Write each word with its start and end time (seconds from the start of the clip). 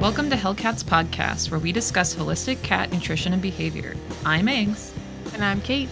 Welcome 0.00 0.30
to 0.30 0.36
Hellcats 0.36 0.82
Podcast, 0.82 1.50
where 1.50 1.60
we 1.60 1.72
discuss 1.72 2.14
holistic 2.14 2.62
cat 2.62 2.90
nutrition 2.90 3.32
and 3.34 3.42
behavior. 3.42 3.94
I'm 4.24 4.48
Eggs, 4.48 4.94
And 5.34 5.44
I'm 5.44 5.60
Kate. 5.60 5.88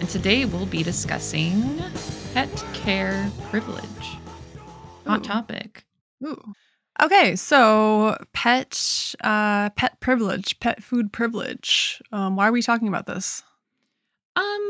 and 0.00 0.08
today 0.08 0.44
we'll 0.44 0.66
be 0.66 0.82
discussing 0.84 1.82
pet 2.32 2.64
care 2.74 3.28
privilege. 3.50 4.16
Hot 5.06 5.20
Ooh. 5.20 5.24
topic. 5.24 5.84
Ooh. 6.24 6.40
Okay, 7.02 7.34
so 7.36 8.16
pet 8.32 9.14
uh 9.22 9.70
pet 9.70 9.98
privilege, 10.00 10.58
pet 10.60 10.82
food 10.82 11.12
privilege. 11.12 12.00
Um, 12.12 12.36
why 12.36 12.48
are 12.48 12.52
we 12.52 12.62
talking 12.62 12.86
about 12.88 13.06
this? 13.06 13.42
Um, 14.36 14.68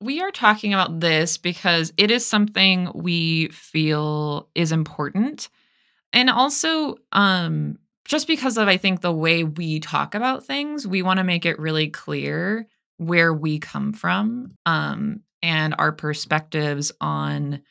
we 0.00 0.20
are 0.20 0.30
talking 0.30 0.72
about 0.72 1.00
this 1.00 1.36
because 1.36 1.92
it 1.96 2.10
is 2.12 2.24
something 2.24 2.90
we 2.94 3.48
feel 3.48 4.48
is 4.54 4.70
important. 4.70 5.48
And 6.12 6.30
also, 6.30 6.96
um, 7.12 7.78
just 8.04 8.26
because 8.26 8.58
of 8.58 8.66
I 8.68 8.76
think 8.76 9.00
the 9.00 9.12
way 9.12 9.44
we 9.44 9.80
talk 9.80 10.14
about 10.14 10.44
things, 10.44 10.86
we 10.86 11.02
want 11.02 11.18
to 11.18 11.24
make 11.24 11.46
it 11.46 11.58
really 11.58 11.88
clear 11.88 12.66
where 12.96 13.32
we 13.32 13.58
come 13.58 13.92
from, 13.92 14.56
um, 14.66 15.20
and 15.42 15.74
our 15.78 15.92
perspectives 15.92 16.92
on 17.00 17.62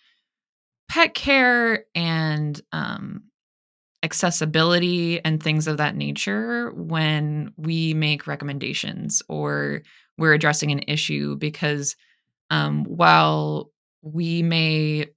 pet 0.89 1.13
care 1.13 1.85
and 1.93 2.59
um 2.71 3.21
accessibility 4.03 5.23
and 5.23 5.41
things 5.41 5.67
of 5.67 5.77
that 5.77 5.95
nature 5.95 6.71
when 6.71 7.51
we 7.57 7.93
make 7.93 8.27
recommendations 8.27 9.21
or 9.27 9.81
we're 10.17 10.33
addressing 10.33 10.71
an 10.71 10.81
issue 10.87 11.35
because 11.35 11.95
um, 12.49 12.85
while 12.85 13.71
we 14.01 14.41
may 14.41 15.07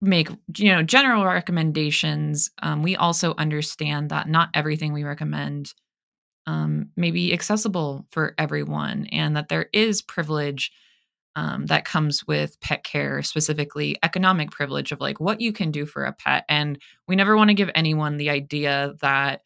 make 0.00 0.28
you 0.56 0.72
know 0.72 0.82
general 0.82 1.24
recommendations 1.24 2.50
um, 2.62 2.82
we 2.82 2.96
also 2.96 3.34
understand 3.38 4.10
that 4.10 4.28
not 4.28 4.50
everything 4.54 4.92
we 4.92 5.04
recommend 5.04 5.72
um, 6.46 6.90
may 6.96 7.10
be 7.10 7.32
accessible 7.32 8.06
for 8.10 8.34
everyone 8.38 9.06
and 9.12 9.36
that 9.36 9.48
there 9.48 9.68
is 9.72 10.02
privilege 10.02 10.72
um, 11.36 11.66
that 11.66 11.84
comes 11.84 12.26
with 12.26 12.60
pet 12.60 12.84
care 12.84 13.22
specifically 13.22 13.96
economic 14.02 14.50
privilege 14.50 14.92
of 14.92 15.00
like 15.00 15.20
what 15.20 15.40
you 15.40 15.52
can 15.52 15.70
do 15.70 15.84
for 15.86 16.04
a 16.04 16.12
pet. 16.12 16.44
And 16.48 16.80
we 17.08 17.16
never 17.16 17.36
want 17.36 17.48
to 17.48 17.54
give 17.54 17.70
anyone 17.74 18.16
the 18.16 18.30
idea 18.30 18.94
that 19.00 19.42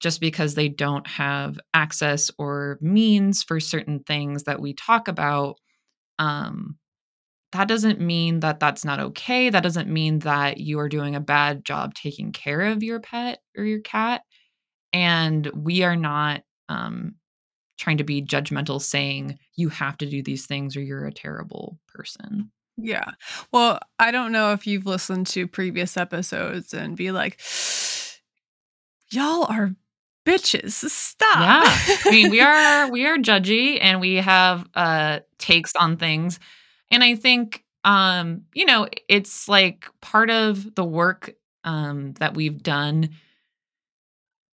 just 0.00 0.20
because 0.20 0.54
they 0.54 0.68
don't 0.68 1.06
have 1.06 1.58
access 1.74 2.30
or 2.38 2.78
means 2.80 3.42
for 3.42 3.60
certain 3.60 4.00
things 4.00 4.44
that 4.44 4.60
we 4.60 4.72
talk 4.74 5.08
about 5.08 5.56
um 6.18 6.76
that 7.52 7.68
doesn't 7.68 8.00
mean 8.00 8.40
that 8.40 8.60
that's 8.60 8.84
not 8.84 9.00
okay 9.00 9.50
that 9.50 9.62
doesn't 9.62 9.88
mean 9.88 10.18
that 10.20 10.58
you 10.58 10.78
are 10.78 10.88
doing 10.88 11.14
a 11.14 11.20
bad 11.20 11.64
job 11.64 11.94
taking 11.94 12.32
care 12.32 12.62
of 12.62 12.82
your 12.82 13.00
pet 13.00 13.40
or 13.56 13.64
your 13.64 13.80
cat 13.80 14.22
and 14.92 15.46
we 15.54 15.82
are 15.82 15.96
not 15.96 16.42
um 16.68 17.14
trying 17.78 17.98
to 17.98 18.04
be 18.04 18.22
judgmental 18.22 18.80
saying 18.80 19.38
you 19.54 19.68
have 19.68 19.98
to 19.98 20.06
do 20.08 20.22
these 20.22 20.46
things 20.46 20.76
or 20.76 20.80
you're 20.82 21.06
a 21.06 21.12
terrible 21.12 21.78
person 21.88 22.50
Yeah. 22.78 23.12
Well, 23.52 23.80
I 23.98 24.10
don't 24.10 24.32
know 24.32 24.52
if 24.52 24.66
you've 24.66 24.86
listened 24.86 25.26
to 25.28 25.46
previous 25.48 25.96
episodes 25.96 26.74
and 26.74 26.94
be 26.96 27.10
like, 27.10 27.40
y'all 29.10 29.44
are 29.48 29.74
bitches. 30.26 30.72
Stop. 30.90 31.38
Yeah. 31.40 31.62
I 32.04 32.10
mean, 32.10 32.30
we 32.30 32.40
are 32.42 32.90
we 32.90 33.06
are 33.06 33.16
judgy 33.16 33.78
and 33.80 34.00
we 34.00 34.16
have 34.16 34.68
uh 34.74 35.20
takes 35.38 35.74
on 35.76 35.96
things. 35.96 36.38
And 36.90 37.02
I 37.04 37.14
think 37.14 37.62
um, 37.84 38.42
you 38.54 38.64
know, 38.64 38.88
it's 39.08 39.48
like 39.48 39.86
part 40.00 40.30
of 40.30 40.74
the 40.74 40.84
work 40.84 41.32
um 41.64 42.12
that 42.14 42.34
we've 42.34 42.62
done 42.62 43.10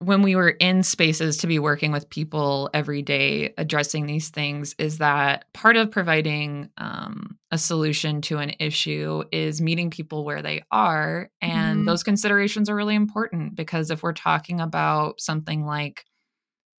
when 0.01 0.23
we 0.23 0.35
were 0.35 0.49
in 0.51 0.83
spaces 0.83 1.37
to 1.37 1.47
be 1.47 1.61
working 1.61 1.93
with 1.93 2.11
people 2.11 2.69
every 2.75 3.03
day 3.03 3.55
addressing 3.57 4.07
these 4.07 4.31
things 4.31 4.75
is 4.79 4.99
that 4.99 5.45
part 5.53 5.77
of 5.77 5.93
providing 5.93 6.69
um, 6.79 7.39
a 7.53 7.59
solution 7.59 8.21
to 8.21 8.39
an 8.39 8.53
issue 8.59 9.23
is 9.31 9.61
meeting 9.61 9.91
people 9.91 10.25
where 10.25 10.43
they 10.43 10.61
are 10.73 11.31
and 11.41 11.83
Mhm. 11.83 11.87
those 11.87 12.03
considerations 12.03 12.69
are 12.69 12.75
really 12.75 12.97
important 12.97 13.55
because 13.55 13.91
if 13.93 14.03
we're 14.03 14.13
talking 14.13 14.61
about 14.61 15.21
something 15.21 15.65
like 15.65 16.05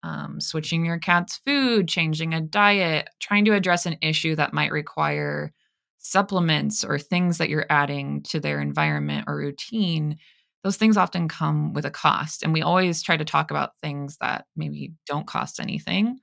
um, 0.04 0.40
switching 0.42 0.86
your 0.86 1.00
cat's 1.00 1.38
food 1.38 1.88
changing 1.88 2.34
a 2.34 2.42
diet 2.42 3.10
trying 3.20 3.46
to 3.46 3.54
address 3.54 3.86
an 3.86 3.98
issue 4.02 4.36
that 4.36 4.54
might 4.54 4.72
require 4.72 5.54
supplements 6.00 6.84
or 6.84 7.00
things 7.00 7.38
that 7.38 7.50
you're 7.50 7.66
adding 7.70 8.22
to 8.24 8.40
their 8.40 8.60
environment 8.60 9.26
or 9.28 9.38
routine 9.38 10.18
those 10.64 10.78
things 10.78 10.96
often 10.96 11.28
come 11.28 11.74
with 11.74 11.86
a 11.86 11.92
cost 11.92 12.44
and 12.44 12.54
we 12.54 12.62
always 12.62 13.02
try 13.02 13.18
to 13.18 13.26
talk 13.26 13.52
about 13.52 13.78
things 13.82 14.18
that 14.20 14.46
maybe 14.56 14.94
don't 15.08 15.28
cost 15.28 15.60
anything 15.60 16.20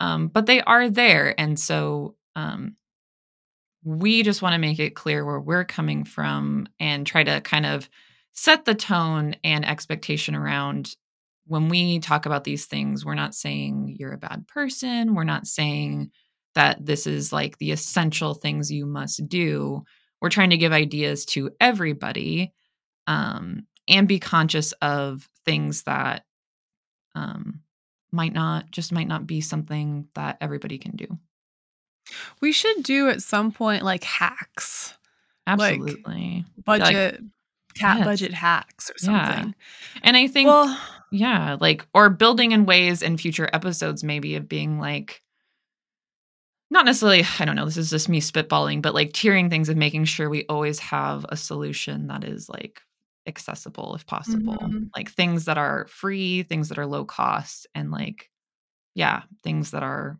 um, 0.00 0.28
but 0.28 0.46
they 0.46 0.62
are 0.62 0.88
there 0.88 1.38
and 1.38 1.58
so 1.58 2.16
um, 2.36 2.76
we 3.84 4.22
just 4.22 4.42
want 4.42 4.52
to 4.52 4.58
make 4.58 4.78
it 4.78 4.94
clear 4.94 5.24
where 5.24 5.40
we're 5.40 5.64
coming 5.64 6.04
from 6.04 6.66
and 6.78 7.06
try 7.06 7.24
to 7.24 7.40
kind 7.40 7.66
of 7.66 7.88
set 8.32 8.64
the 8.64 8.74
tone 8.74 9.34
and 9.42 9.64
expectation 9.64 10.34
around 10.34 10.94
when 11.50 11.68
we 11.68 11.98
talk 11.98 12.26
about 12.26 12.44
these 12.44 12.66
things 12.66 13.04
we're 13.04 13.16
not 13.16 13.34
saying 13.34 13.96
you're 13.98 14.12
a 14.12 14.18
bad 14.18 14.46
person. 14.46 15.16
We're 15.16 15.24
not 15.24 15.48
saying 15.48 16.12
that 16.54 16.86
this 16.86 17.08
is 17.08 17.32
like 17.32 17.58
the 17.58 17.72
essential 17.72 18.34
things 18.34 18.70
you 18.70 18.86
must 18.86 19.28
do. 19.28 19.82
We're 20.20 20.28
trying 20.30 20.50
to 20.50 20.56
give 20.56 20.70
ideas 20.70 21.24
to 21.26 21.50
everybody 21.60 22.52
um, 23.08 23.66
and 23.88 24.06
be 24.06 24.20
conscious 24.20 24.70
of 24.80 25.28
things 25.44 25.82
that 25.82 26.24
um, 27.16 27.62
might 28.12 28.32
not 28.32 28.70
just 28.70 28.92
might 28.92 29.08
not 29.08 29.26
be 29.26 29.40
something 29.40 30.06
that 30.14 30.38
everybody 30.40 30.78
can 30.78 30.94
do. 30.94 31.18
We 32.40 32.52
should 32.52 32.84
do 32.84 33.08
at 33.08 33.22
some 33.22 33.50
point 33.50 33.82
like 33.82 34.04
hacks, 34.04 34.96
Like, 35.48 35.80
Absolutely, 35.80 36.44
budget, 36.64 37.22
cat 37.74 37.98
yes. 37.98 38.06
budget 38.06 38.34
hacks 38.34 38.90
or 38.90 38.94
Yeah. 39.02 39.26
something. 39.34 39.54
and 40.02 40.16
I 40.16 40.26
think 40.26 40.48
Well, 40.48 40.78
yeah, 41.12 41.56
like 41.60 41.86
or 41.94 42.08
building 42.10 42.52
in 42.52 42.66
ways 42.66 43.02
in 43.02 43.16
future 43.16 43.48
episodes 43.52 44.04
maybe 44.04 44.36
of 44.36 44.48
being 44.48 44.78
like 44.78 45.22
not 46.70 46.84
necessarily 46.84 47.24
I 47.38 47.44
don't 47.44 47.56
know, 47.56 47.64
this 47.64 47.76
is 47.76 47.90
just 47.90 48.08
me 48.08 48.20
spitballing, 48.20 48.82
but 48.82 48.94
like 48.94 49.12
tiering 49.12 49.50
things 49.50 49.68
and 49.68 49.78
making 49.78 50.04
sure 50.04 50.30
we 50.30 50.46
always 50.48 50.78
have 50.78 51.26
a 51.28 51.36
solution 51.36 52.06
that 52.08 52.24
is 52.24 52.48
like 52.48 52.80
accessible 53.26 53.94
if 53.94 54.06
possible. 54.06 54.56
Mhm. 54.56 54.90
Like 54.96 55.10
things 55.10 55.44
that 55.46 55.58
are 55.58 55.86
free, 55.88 56.42
things 56.44 56.68
that 56.68 56.78
are 56.78 56.86
low 56.86 57.04
cost 57.04 57.66
and 57.74 57.90
like 57.90 58.30
yeah, 58.94 59.22
things 59.44 59.70
that 59.70 59.82
are 59.84 60.18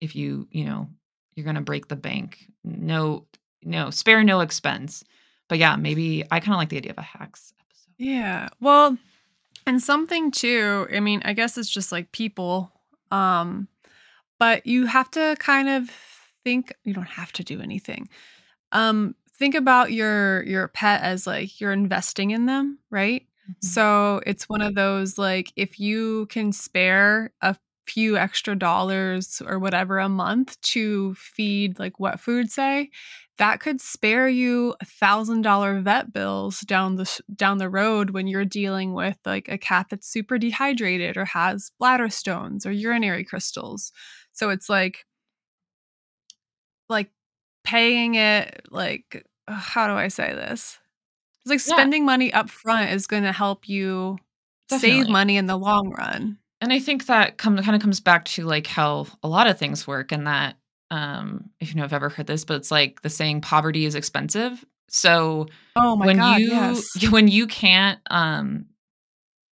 if 0.00 0.14
you, 0.14 0.46
you 0.50 0.64
know, 0.66 0.88
you're 1.34 1.44
going 1.44 1.56
to 1.56 1.62
break 1.62 1.88
the 1.88 1.96
bank, 1.96 2.46
no 2.64 3.26
no, 3.62 3.90
spare 3.90 4.22
no 4.22 4.40
expense. 4.40 5.02
But 5.48 5.58
yeah, 5.58 5.76
maybe 5.76 6.24
I 6.30 6.40
kind 6.40 6.54
of 6.54 6.58
like 6.58 6.68
the 6.70 6.76
idea 6.78 6.92
of 6.92 6.98
a 6.98 7.02
hacks 7.02 7.52
episode. 7.60 7.92
Yeah. 7.98 8.48
Well, 8.60 8.98
and 9.66 9.82
something 9.82 10.30
too, 10.30 10.88
I 10.94 11.00
mean, 11.00 11.22
I 11.24 11.32
guess 11.34 11.58
it's 11.58 11.70
just 11.70 11.92
like 11.92 12.12
people 12.12 12.72
um 13.12 13.68
but 14.38 14.66
you 14.66 14.86
have 14.86 15.10
to 15.12 15.36
kind 15.38 15.68
of 15.68 15.90
think 16.44 16.72
you 16.84 16.94
don't 16.94 17.04
have 17.08 17.32
to 17.34 17.44
do 17.44 17.60
anything. 17.60 18.08
Um 18.72 19.14
think 19.38 19.54
about 19.54 19.92
your 19.92 20.42
your 20.44 20.68
pet 20.68 21.02
as 21.02 21.26
like 21.26 21.60
you're 21.60 21.72
investing 21.72 22.32
in 22.32 22.46
them, 22.46 22.78
right? 22.90 23.22
Mhm. 23.50 23.54
So 23.64 24.20
it's 24.26 24.48
one 24.48 24.62
of 24.62 24.74
those 24.74 25.18
like 25.18 25.52
if 25.56 25.80
you 25.80 26.26
can 26.26 26.52
spare 26.52 27.32
a 27.42 27.56
few 27.86 28.16
extra 28.16 28.56
dollars 28.56 29.42
or 29.46 29.58
whatever 29.58 29.98
a 29.98 30.08
month 30.08 30.60
to 30.62 31.14
feed 31.14 31.78
like 31.78 31.98
what 32.00 32.20
food 32.20 32.50
say, 32.50 32.90
that 33.38 33.60
could 33.60 33.80
spare 33.80 34.28
you 34.28 34.74
a 34.80 34.84
thousand 34.84 35.42
dollar 35.42 35.80
vet 35.80 36.12
bills 36.12 36.60
down 36.60 36.96
the 36.96 37.20
down 37.34 37.58
the 37.58 37.68
road 37.70 38.10
when 38.10 38.26
you're 38.26 38.44
dealing 38.44 38.94
with 38.94 39.18
like 39.26 39.48
a 39.48 39.58
cat 39.58 39.86
that's 39.90 40.08
super 40.08 40.38
dehydrated 40.38 41.16
or 41.16 41.24
has 41.26 41.70
bladder 41.78 42.08
stones 42.10 42.66
or 42.66 42.72
urinary 42.72 43.24
crystals. 43.24 43.92
So 44.32 44.50
it's 44.50 44.68
like 44.68 45.04
like 46.88 47.10
paying 47.64 48.14
it 48.14 48.62
like 48.70 49.26
how 49.48 49.86
do 49.86 49.94
I 49.94 50.08
say 50.08 50.32
this? 50.32 50.78
It's 51.42 51.50
like 51.50 51.60
Yeah. 51.64 51.72
spending 51.72 52.04
money 52.06 52.32
up 52.32 52.50
front 52.50 52.90
is 52.92 53.06
going 53.06 53.24
to 53.24 53.32
help 53.32 53.68
you 53.68 54.18
save 54.68 55.08
money 55.08 55.36
in 55.36 55.46
the 55.46 55.56
long 55.58 55.90
run. 55.90 56.38
And 56.60 56.72
I 56.72 56.78
think 56.78 57.06
that 57.06 57.36
come, 57.38 57.56
kind 57.62 57.76
of 57.76 57.82
comes 57.82 58.00
back 58.00 58.24
to 58.26 58.44
like 58.44 58.66
how 58.66 59.06
a 59.22 59.28
lot 59.28 59.46
of 59.46 59.58
things 59.58 59.86
work, 59.86 60.12
and 60.12 60.26
that 60.26 60.56
um, 60.90 61.50
if 61.60 61.70
you 61.70 61.76
know, 61.76 61.84
I've 61.84 61.92
ever 61.92 62.08
heard 62.08 62.26
this, 62.26 62.44
but 62.44 62.54
it's 62.56 62.70
like 62.70 63.02
the 63.02 63.10
saying 63.10 63.42
"poverty 63.42 63.84
is 63.84 63.94
expensive." 63.94 64.64
So 64.88 65.46
Oh 65.74 65.96
my 65.96 66.06
when 66.06 66.16
god, 66.16 66.38
you 66.40 66.48
yes. 66.50 66.88
when 67.10 67.28
you 67.28 67.46
can't 67.46 67.98
um, 68.10 68.66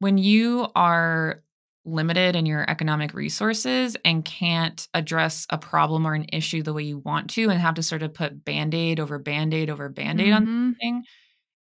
when 0.00 0.18
you 0.18 0.68
are 0.76 1.42
limited 1.86 2.36
in 2.36 2.46
your 2.46 2.68
economic 2.70 3.14
resources 3.14 3.96
and 4.04 4.24
can't 4.24 4.88
address 4.94 5.46
a 5.50 5.58
problem 5.58 6.06
or 6.06 6.14
an 6.14 6.26
issue 6.32 6.62
the 6.62 6.72
way 6.74 6.82
you 6.84 6.98
want 6.98 7.30
to, 7.30 7.50
and 7.50 7.60
have 7.60 7.74
to 7.74 7.82
sort 7.82 8.02
of 8.02 8.14
put 8.14 8.44
band 8.44 8.74
aid 8.74 9.00
over 9.00 9.18
band 9.18 9.54
aid 9.54 9.70
over 9.70 9.88
band 9.90 10.20
aid 10.20 10.32
on 10.32 10.46
Mhm. 10.46 10.74
something, 10.74 11.04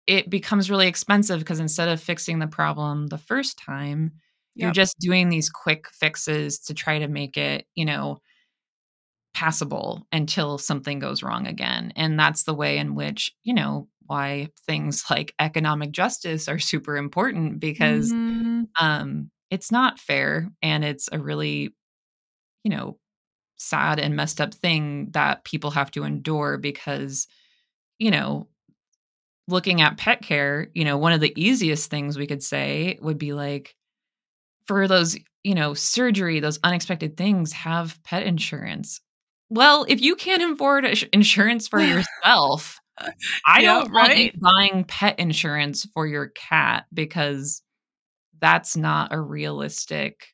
it 0.07 0.29
becomes 0.29 0.69
really 0.71 0.87
expensive 0.87 1.39
because 1.39 1.59
instead 1.59 1.89
of 1.89 2.01
fixing 2.01 2.39
the 2.39 2.47
problem 2.47 3.07
the 3.07 3.17
first 3.19 3.57
time, 3.59 4.13
yep. 4.61 4.67
you're 4.67 4.73
just 4.73 4.97
doing 4.99 5.29
these 5.29 5.49
quick 5.49 5.87
fixes 5.91 6.59
to 6.59 6.73
try 6.73 6.99
to 6.99 7.07
make 7.07 7.37
it, 7.37 7.65
you 7.75 7.85
know, 7.85 8.19
passable 9.33 10.07
until 10.11 10.57
something 10.57 10.99
goes 10.99 11.23
wrong 11.23 11.47
again. 11.47 11.93
And 11.95 12.19
that's 12.19 12.43
the 12.43 12.53
way 12.53 12.77
in 12.77 12.95
which, 12.95 13.33
you 13.43 13.53
know, 13.53 13.87
why 14.05 14.49
things 14.67 15.05
like 15.09 15.33
economic 15.39 15.91
justice 15.91 16.47
are 16.47 16.59
super 16.59 16.97
important 16.97 17.59
because 17.59 18.11
mm-hmm. 18.11 18.63
um, 18.79 19.31
it's 19.49 19.71
not 19.71 19.99
fair 19.99 20.49
and 20.61 20.83
it's 20.83 21.09
a 21.11 21.19
really, 21.19 21.73
you 22.63 22.71
know, 22.71 22.97
sad 23.57 23.99
and 23.99 24.15
messed 24.15 24.41
up 24.41 24.53
thing 24.53 25.09
that 25.11 25.43
people 25.43 25.71
have 25.71 25.91
to 25.91 26.03
endure 26.03 26.57
because, 26.57 27.27
you 27.99 28.09
know, 28.11 28.47
looking 29.47 29.81
at 29.81 29.97
pet 29.97 30.21
care, 30.21 30.69
you 30.73 30.83
know, 30.83 30.97
one 30.97 31.13
of 31.13 31.21
the 31.21 31.33
easiest 31.35 31.89
things 31.89 32.17
we 32.17 32.27
could 32.27 32.43
say 32.43 32.97
would 33.01 33.17
be 33.17 33.33
like, 33.33 33.75
for 34.67 34.87
those, 34.87 35.17
you 35.43 35.55
know, 35.55 35.73
surgery, 35.73 36.39
those 36.39 36.59
unexpected 36.63 37.17
things, 37.17 37.51
have 37.53 38.01
pet 38.03 38.23
insurance. 38.23 39.01
Well, 39.49 39.85
if 39.89 40.01
you 40.01 40.15
can't 40.15 40.53
afford 40.53 40.85
insurance 41.11 41.67
for 41.67 41.79
yourself, 41.81 42.79
I 43.45 43.61
yeah, 43.61 43.73
don't 43.73 43.91
right? 43.91 44.33
want 44.39 44.41
buying 44.41 44.83
pet 44.85 45.19
insurance 45.19 45.85
for 45.93 46.07
your 46.07 46.29
cat 46.29 46.85
because 46.93 47.61
that's 48.39 48.75
not 48.75 49.13
a 49.13 49.19
realistic 49.19 50.27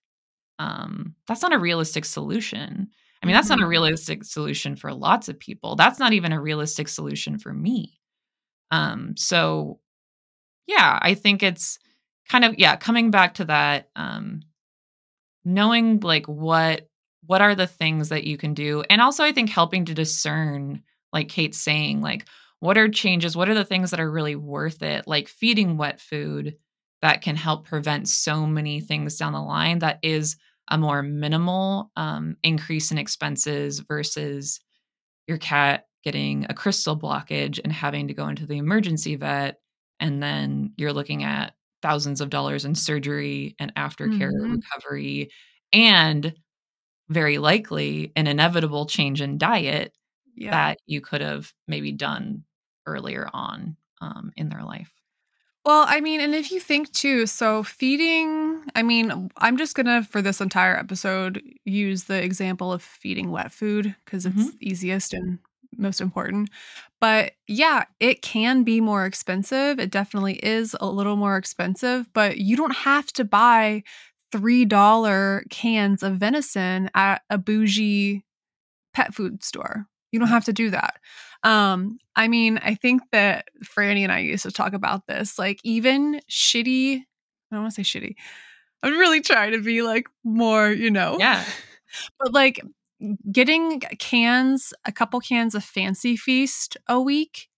um 0.59 1.13
that's 1.27 1.41
not 1.41 1.53
a 1.53 1.59
realistic 1.59 2.05
solution. 2.05 2.87
I 3.21 3.25
mean, 3.25 3.33
that's 3.33 3.47
mm-hmm. 3.47 3.59
not 3.59 3.59
a 3.59 3.63
mm-hmm. 3.63 3.69
realistic 3.69 4.23
solution 4.23 4.75
for 4.75 4.93
lots 4.93 5.27
of 5.27 5.39
people. 5.39 5.75
That's 5.75 5.99
not 5.99 6.13
even 6.13 6.31
a 6.31 6.41
realistic 6.41 6.87
solution 6.87 7.37
for 7.37 7.53
me. 7.53 7.99
Um 8.71 9.15
so 9.17 9.79
yeah, 10.67 10.99
I 11.01 11.13
think 11.13 11.43
it's 11.43 11.79
kind 12.29 12.45
of 12.45 12.55
yeah, 12.57 12.75
coming 12.75 13.11
back 13.11 13.35
to 13.35 13.45
that 13.45 13.89
um 13.95 14.41
knowing 15.45 15.99
like 16.01 16.25
what 16.27 16.89
what 17.25 17.41
are 17.41 17.55
the 17.55 17.67
things 17.67 18.09
that 18.09 18.25
you 18.25 18.37
can 18.37 18.53
do 18.53 18.83
and 18.89 19.01
also 19.01 19.23
I 19.23 19.31
think 19.31 19.49
helping 19.49 19.85
to 19.85 19.93
discern 19.93 20.83
like 21.13 21.29
Kate's 21.29 21.57
saying 21.57 22.01
like 22.01 22.27
what 22.59 22.77
are 22.77 22.89
changes 22.89 23.35
what 23.37 23.49
are 23.49 23.53
the 23.53 23.65
things 23.65 23.91
that 23.91 23.99
are 23.99 24.11
really 24.11 24.35
worth 24.35 24.81
it 24.81 25.07
like 25.07 25.27
feeding 25.27 25.77
wet 25.77 26.01
food 26.01 26.55
that 27.01 27.21
can 27.21 27.35
help 27.35 27.65
prevent 27.65 28.07
so 28.07 28.45
many 28.45 28.81
things 28.81 29.17
down 29.17 29.33
the 29.33 29.41
line 29.41 29.79
that 29.79 29.99
is 30.01 30.35
a 30.69 30.77
more 30.77 31.01
minimal 31.01 31.91
um, 31.95 32.35
increase 32.43 32.91
in 32.91 32.97
expenses 32.97 33.79
versus 33.79 34.59
your 35.27 35.37
cat 35.37 35.85
getting 36.03 36.45
a 36.49 36.53
crystal 36.53 36.97
blockage 36.97 37.59
and 37.63 37.71
having 37.71 38.07
to 38.07 38.13
go 38.13 38.27
into 38.27 38.45
the 38.45 38.57
emergency 38.57 39.15
vet 39.15 39.59
and 39.99 40.21
then 40.21 40.73
you're 40.77 40.93
looking 40.93 41.23
at 41.23 41.53
thousands 41.81 42.21
of 42.21 42.29
dollars 42.29 42.65
in 42.65 42.75
surgery 42.75 43.55
and 43.59 43.73
aftercare 43.75 44.31
mm-hmm. 44.31 44.53
recovery 44.53 45.29
and 45.73 46.33
very 47.09 47.37
likely 47.37 48.11
an 48.15 48.27
inevitable 48.27 48.85
change 48.85 49.21
in 49.21 49.37
diet 49.37 49.93
yeah. 50.35 50.51
that 50.51 50.79
you 50.85 51.01
could 51.01 51.21
have 51.21 51.53
maybe 51.67 51.91
done 51.91 52.43
earlier 52.85 53.29
on 53.33 53.77
um, 54.01 54.31
in 54.35 54.49
their 54.49 54.63
life. 54.63 54.91
Well, 55.65 55.83
I 55.85 55.99
mean, 55.99 56.21
and 56.21 56.33
if 56.33 56.51
you 56.51 56.61
think 56.61 56.93
too, 56.93 57.25
so 57.25 57.61
feeding, 57.61 58.63
I 58.73 58.83
mean, 58.83 59.29
I'm 59.35 59.57
just 59.57 59.75
going 59.75 59.87
to, 59.87 60.01
for 60.01 60.21
this 60.21 60.39
entire 60.39 60.77
episode, 60.77 61.41
use 61.65 62.05
the 62.05 62.23
example 62.23 62.71
of 62.71 62.81
feeding 62.81 63.31
wet 63.31 63.51
food 63.51 63.93
because 64.05 64.25
it's 64.25 64.35
mm-hmm. 64.35 64.57
easiest 64.61 65.13
and 65.13 65.39
most 65.77 66.01
important. 66.01 66.49
But 66.99 67.33
yeah, 67.47 67.85
it 67.99 68.21
can 68.21 68.63
be 68.63 68.81
more 68.81 69.05
expensive. 69.05 69.79
It 69.79 69.91
definitely 69.91 70.35
is 70.35 70.75
a 70.79 70.89
little 70.89 71.15
more 71.15 71.37
expensive, 71.37 72.11
but 72.13 72.37
you 72.37 72.55
don't 72.55 72.75
have 72.75 73.07
to 73.13 73.23
buy 73.23 73.83
$3 74.33 75.49
cans 75.49 76.03
of 76.03 76.17
venison 76.17 76.89
at 76.95 77.21
a 77.29 77.37
bougie 77.37 78.25
pet 78.93 79.13
food 79.13 79.43
store. 79.43 79.85
You 80.11 80.19
don't 80.19 80.29
have 80.29 80.45
to 80.45 80.53
do 80.53 80.69
that. 80.71 80.95
Um, 81.43 81.99
I 82.15 82.27
mean, 82.27 82.57
I 82.57 82.75
think 82.75 83.03
that 83.11 83.45
Franny 83.63 84.01
and 84.01 84.11
I 84.11 84.19
used 84.19 84.43
to 84.43 84.51
talk 84.51 84.73
about 84.73 85.05
this. 85.07 85.37
Like, 85.37 85.59
even 85.63 86.19
shitty, 86.29 86.97
I 86.97 87.55
don't 87.55 87.61
want 87.61 87.75
to 87.75 87.83
say 87.83 87.99
shitty. 87.99 88.15
I'm 88.83 88.97
really 88.97 89.21
trying 89.21 89.51
to 89.51 89.61
be 89.61 89.81
like 89.81 90.07
more, 90.23 90.69
you 90.69 90.91
know. 90.91 91.17
Yeah. 91.19 91.43
But 92.19 92.33
like 92.33 92.59
getting 93.31 93.79
cans, 93.99 94.73
a 94.85 94.91
couple 94.91 95.19
cans 95.19 95.55
of 95.55 95.63
Fancy 95.63 96.15
Feast 96.15 96.77
a 96.87 96.99
week 96.99 97.49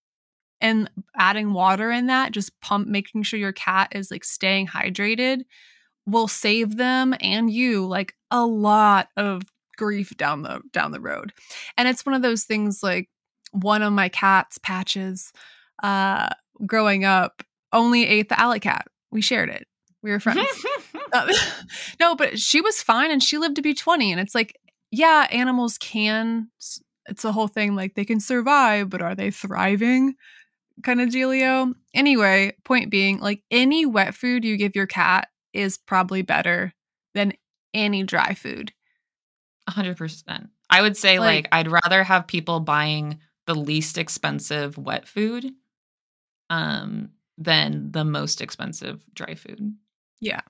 and 0.62 0.90
adding 1.18 1.54
water 1.54 1.92
in 1.92 2.08
that, 2.08 2.32
just 2.32 2.60
pump, 2.62 2.88
making 2.88 3.24
sure 3.24 3.40
your 3.40 3.54
cat 3.54 3.90
is 3.94 4.12
like 4.12 4.26
staying 4.26 4.68
hydrated 4.68 5.44
will 6.06 6.28
save 6.28 6.78
them 6.78 7.14
and 7.22 7.52
you 7.52 7.86
like 7.86 8.16
a 8.32 8.46
lot 8.46 9.10
of 9.16 9.44
grief 9.78 10.16
down 10.18 10.42
the 10.42 10.62
down 10.74 10.92
the 10.92 11.00
road. 11.00 11.32
And 11.78 11.88
it's 11.88 12.06
one 12.06 12.16
of 12.16 12.22
those 12.22 12.44
things 12.44 12.84
like 12.84 13.10
one 13.52 13.82
of 13.82 13.94
my 13.94 14.10
cats 14.10 14.58
patches 14.58 15.32
uh 15.82 16.30
growing 16.66 17.06
up 17.06 17.44
only 17.72 18.06
ate 18.06 18.30
the 18.30 18.40
alley 18.40 18.60
cat. 18.60 18.88
We 19.12 19.22
shared 19.22 19.50
it. 19.50 19.68
We 20.02 20.12
were 20.12 20.20
friends. 20.20 20.48
uh, 21.14 21.32
no, 22.00 22.16
but 22.16 22.40
she 22.40 22.62
was 22.62 22.82
fine 22.82 23.12
and 23.12 23.24
she 23.24 23.38
lived 23.38 23.56
to 23.58 23.62
be 23.62 23.74
20 23.74 24.12
and 24.12 24.20
it's 24.20 24.36
like 24.36 24.58
yeah, 24.92 25.28
animals 25.32 25.78
can 25.78 26.50
it's 27.10 27.26
a 27.26 27.32
whole 27.32 27.48
thing 27.48 27.76
like 27.76 27.96
they 27.96 28.06
can 28.06 28.20
survive, 28.20 28.90
but 28.90 29.02
are 29.02 29.16
they 29.16 29.32
thriving? 29.32 30.16
Kind 30.84 31.02
of 31.02 31.10
dealio. 31.10 31.74
Anyway, 31.94 32.54
point 32.64 32.90
being, 32.90 33.20
like 33.20 33.44
any 33.52 33.86
wet 33.86 34.14
food 34.14 34.46
you 34.46 34.58
give 34.58 34.76
your 34.76 34.88
cat 34.88 35.28
is 35.54 35.78
probably 35.78 36.22
better 36.22 36.74
than 37.16 37.34
any 37.74 38.04
dry 38.04 38.34
food. 38.34 38.72
100%. 39.68 40.50
I 40.70 40.82
would 40.82 40.96
say 40.96 41.20
like, 41.20 41.46
like 41.46 41.48
I'd 41.52 41.72
rather 41.72 42.04
have 42.04 42.28
people 42.28 42.60
buying 42.60 43.20
the 43.48 43.56
least 43.56 43.98
expensive 43.98 44.78
wet 44.78 45.08
food 45.08 45.52
um 46.52 47.10
than 47.38 47.92
the 47.92 48.04
most 48.04 48.42
expensive 48.42 49.04
dry 49.14 49.34
food. 49.36 49.74
Yeah. 50.20 50.42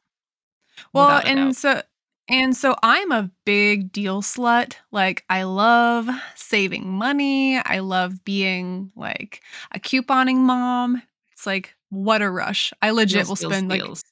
Well, 0.94 1.22
and 1.26 1.56
so 1.56 1.82
and 2.30 2.56
so 2.56 2.76
I'm 2.84 3.12
a 3.12 3.32
big 3.46 3.92
deal 3.92 4.22
slut. 4.22 4.76
Like 4.92 5.26
I 5.30 5.44
love 5.44 6.10
saving 6.36 6.88
money. 6.88 7.58
I 7.58 7.80
love 7.80 8.24
being 8.24 8.92
like 8.96 9.42
a 9.72 9.80
couponing 9.80 10.38
mom. 10.38 11.02
It's 11.34 11.46
like 11.46 11.76
what 11.90 12.22
a 12.22 12.30
rush. 12.30 12.72
I 12.82 12.92
legit 12.92 13.26
deals, 13.26 13.30
will 13.30 13.36
spend 13.50 13.70
deals, 13.70 13.80
like 13.80 13.88
deals. 13.88 14.04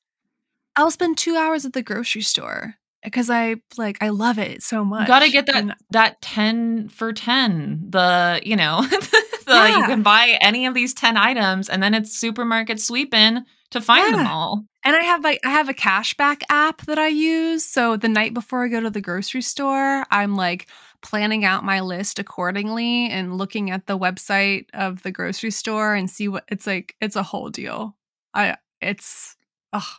I'll 0.76 0.92
spend 0.92 1.18
2 1.18 1.36
hours 1.36 1.66
at 1.66 1.74
the 1.74 1.84
grocery 1.84 2.22
store 2.22 2.76
because 3.04 3.30
I 3.30 3.56
like 3.78 3.98
I 4.02 4.10
love 4.10 4.40
it 4.40 4.64
so 4.64 4.84
much. 4.84 5.02
You 5.02 5.08
gotta 5.08 5.30
get 5.30 5.46
that 5.48 5.56
and, 5.56 5.76
that 5.92 6.22
ten 6.22 6.90
for 6.90 7.14
ten. 7.14 7.86
The 7.90 8.42
you 8.44 8.56
know, 8.56 8.82
the 8.90 9.26
yeah. 9.48 9.78
you 9.78 9.86
can 9.86 10.04
buy 10.04 10.38
any 10.42 10.66
of 10.66 10.74
these 10.74 10.94
ten 10.94 11.18
items, 11.18 11.70
and 11.70 11.82
then 11.82 11.94
it's 11.94 12.18
supermarket 12.18 12.82
sweeping 12.82 13.44
to 13.72 13.82
find 13.82 14.12
yeah. 14.12 14.18
them 14.18 14.28
all. 14.28 14.66
And 14.88 14.96
I 14.96 15.04
have 15.04 15.22
like 15.22 15.42
I 15.44 15.50
have 15.50 15.68
a 15.68 15.74
cashback 15.74 16.44
app 16.48 16.86
that 16.86 16.98
I 16.98 17.10
use. 17.10 17.66
So 17.66 17.98
the 17.98 18.08
night 18.08 18.34
before 18.34 18.64
I 18.64 18.70
go 18.70 18.80
to 18.80 18.90
the 18.90 19.02
grocery 19.02 19.42
store, 19.42 20.06
I'm 20.10 20.38
like 20.38 20.70
planning 21.02 21.44
out 21.44 21.66
my 21.66 21.82
list 21.82 22.20
accordingly 22.20 23.10
and 23.10 23.38
looking 23.38 23.70
at 23.70 23.86
the 23.86 24.00
website 24.00 24.68
of 24.74 25.04
the 25.04 25.12
grocery 25.12 25.52
store 25.52 25.94
and 25.94 26.10
see 26.10 26.30
what 26.30 26.46
it's 26.48 26.66
like. 26.66 26.96
It's 27.02 27.18
a 27.18 27.24
whole 27.24 27.50
deal. 27.50 27.98
I 28.34 28.56
it's 28.80 29.36
oh 29.74 29.96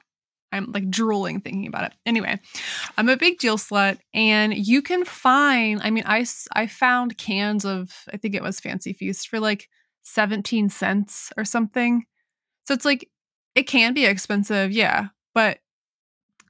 I'm 0.52 0.72
like 0.72 0.88
drooling 0.88 1.42
thinking 1.42 1.66
about 1.66 1.92
it. 1.92 1.92
Anyway, 2.06 2.40
I'm 2.96 3.10
a 3.10 3.16
big 3.18 3.38
deal 3.38 3.58
slut, 3.58 3.98
and 4.14 4.54
you 4.54 4.80
can 4.80 5.04
find. 5.04 5.82
I 5.82 5.90
mean, 5.90 6.04
I 6.06 6.24
I 6.52 6.66
found 6.66 7.18
cans 7.18 7.66
of 7.66 7.92
I 8.10 8.16
think 8.16 8.34
it 8.34 8.42
was 8.42 8.58
Fancy 8.58 8.94
Feast 8.94 9.28
for 9.28 9.38
like 9.38 9.68
17 10.04 10.70
cents 10.70 11.30
or 11.36 11.44
something. 11.44 12.06
So 12.64 12.72
it's 12.72 12.86
like 12.86 13.10
it 13.58 13.66
can 13.66 13.92
be 13.92 14.04
expensive, 14.04 14.70
yeah, 14.70 15.08
but 15.34 15.58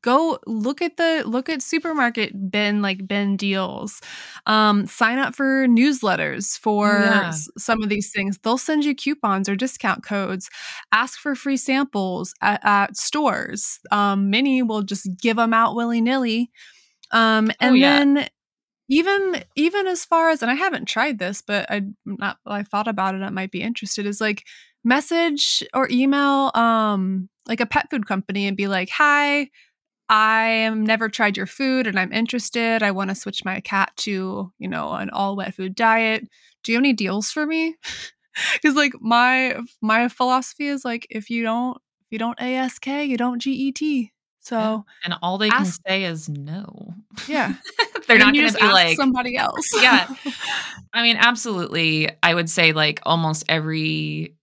go 0.03 0.39
look 0.47 0.83
at 0.83 0.97
the 0.99 1.25
look 1.27 1.49
at 1.49 1.63
supermarket 1.63 2.51
bin 2.51 2.83
like 2.83 3.09
bin 3.09 3.37
deals. 3.37 4.01
Um 4.45 4.87
sign 4.87 5.19
up 5.19 5.35
for 5.35 5.67
newsletters 5.67 6.59
for 6.59 7.01
yeah. 7.01 7.29
s- 7.29 7.49
some 7.57 7.83
of 7.83 7.89
these 7.89 8.13
things. 8.13 8.39
They'll 8.39 8.59
send 8.59 8.85
you 8.85 8.95
coupons 8.95 9.49
or 9.49 9.57
discount 9.57 10.05
codes. 10.05 10.51
Ask 10.93 11.19
for 11.19 11.35
free 11.35 11.57
samples 11.57 12.35
at, 12.43 12.61
at 12.63 12.97
stores. 12.97 13.81
Um 13.91 14.29
many 14.29 14.63
will 14.63 14.83
just 14.83 15.09
give 15.21 15.37
them 15.37 15.55
out 15.55 15.75
willy-nilly. 15.75 16.51
Um 17.11 17.49
oh, 17.51 17.55
and 17.61 17.73
oh, 17.73 17.75
yeah. 17.75 17.99
then 17.99 18.29
even 18.91 19.43
even 19.57 19.87
as 19.87 20.05
far 20.05 20.31
as 20.31 20.43
and 20.43 20.51
i 20.51 20.55
haven't 20.55 20.87
tried 20.87 21.19
this 21.19 21.43
but 21.43 21.71
i 21.71 21.83
not 22.07 22.39
i 22.47 22.63
thought 22.63 22.89
about 22.89 23.15
it 23.15 23.23
i 23.23 23.29
might 23.29 23.51
be 23.51 23.61
interested 23.63 24.07
is 24.07 24.21
like 24.21 24.45
message 24.85 25.63
or 25.75 25.89
email 25.91 26.51
um 26.55 27.29
like 27.47 27.61
a 27.61 27.67
pet 27.67 27.91
food 27.91 28.07
company 28.07 28.47
and 28.47 28.57
be 28.57 28.69
like 28.69 28.89
hi 28.91 29.49
I 30.09 30.45
am 30.45 30.85
never 30.85 31.09
tried 31.09 31.37
your 31.37 31.47
food 31.47 31.87
and 31.87 32.01
I'm 32.01 32.15
interested. 32.15 32.83
I 32.83 32.93
want 32.93 33.11
to 33.11 33.15
switch 33.15 33.45
my 33.45 33.61
cat 33.61 33.93
to, 33.99 34.51
you 34.59 34.69
know, 34.69 34.95
an 34.95 35.11
all 35.11 35.37
wet 35.37 35.55
food 35.55 35.75
diet. 35.75 36.27
Do 36.65 36.73
you 36.73 36.77
have 36.77 36.83
any 36.83 36.95
deals 36.95 37.31
for 37.31 37.47
me? 37.47 37.77
Because 38.53 38.77
like 38.77 38.93
my 39.01 39.57
my 39.83 40.07
philosophy 40.07 40.69
is 40.69 40.85
like 40.85 41.09
if 41.11 41.29
you 41.29 41.43
don't 41.43 41.77
if 41.77 42.07
you 42.13 42.19
don't 42.19 42.41
ASK, 42.41 42.87
you 42.87 43.17
don't 43.17 43.43
GET. 43.43 43.81
So. 44.41 44.85
And 45.05 45.15
all 45.21 45.39
they 45.39 45.51
can 45.51 45.63
ask- 45.63 45.81
say 45.87 46.05
is 46.05 46.29
no. 46.29 46.95
Yeah. 47.27 47.55
They're 48.07 48.19
not 48.19 48.33
going 48.33 48.49
to 48.49 48.57
be 48.57 48.65
like, 48.65 48.97
somebody 48.97 49.37
else. 49.37 49.69
Yeah. 49.75 50.09
I 50.95 51.03
mean, 51.03 51.17
absolutely. 51.19 52.11
I 52.23 52.33
would 52.33 52.49
say 52.49 52.73
like 52.73 53.01
almost 53.05 53.45
every, 53.49 54.38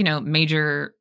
you 0.00 0.04
know, 0.04 0.18
major 0.18 0.94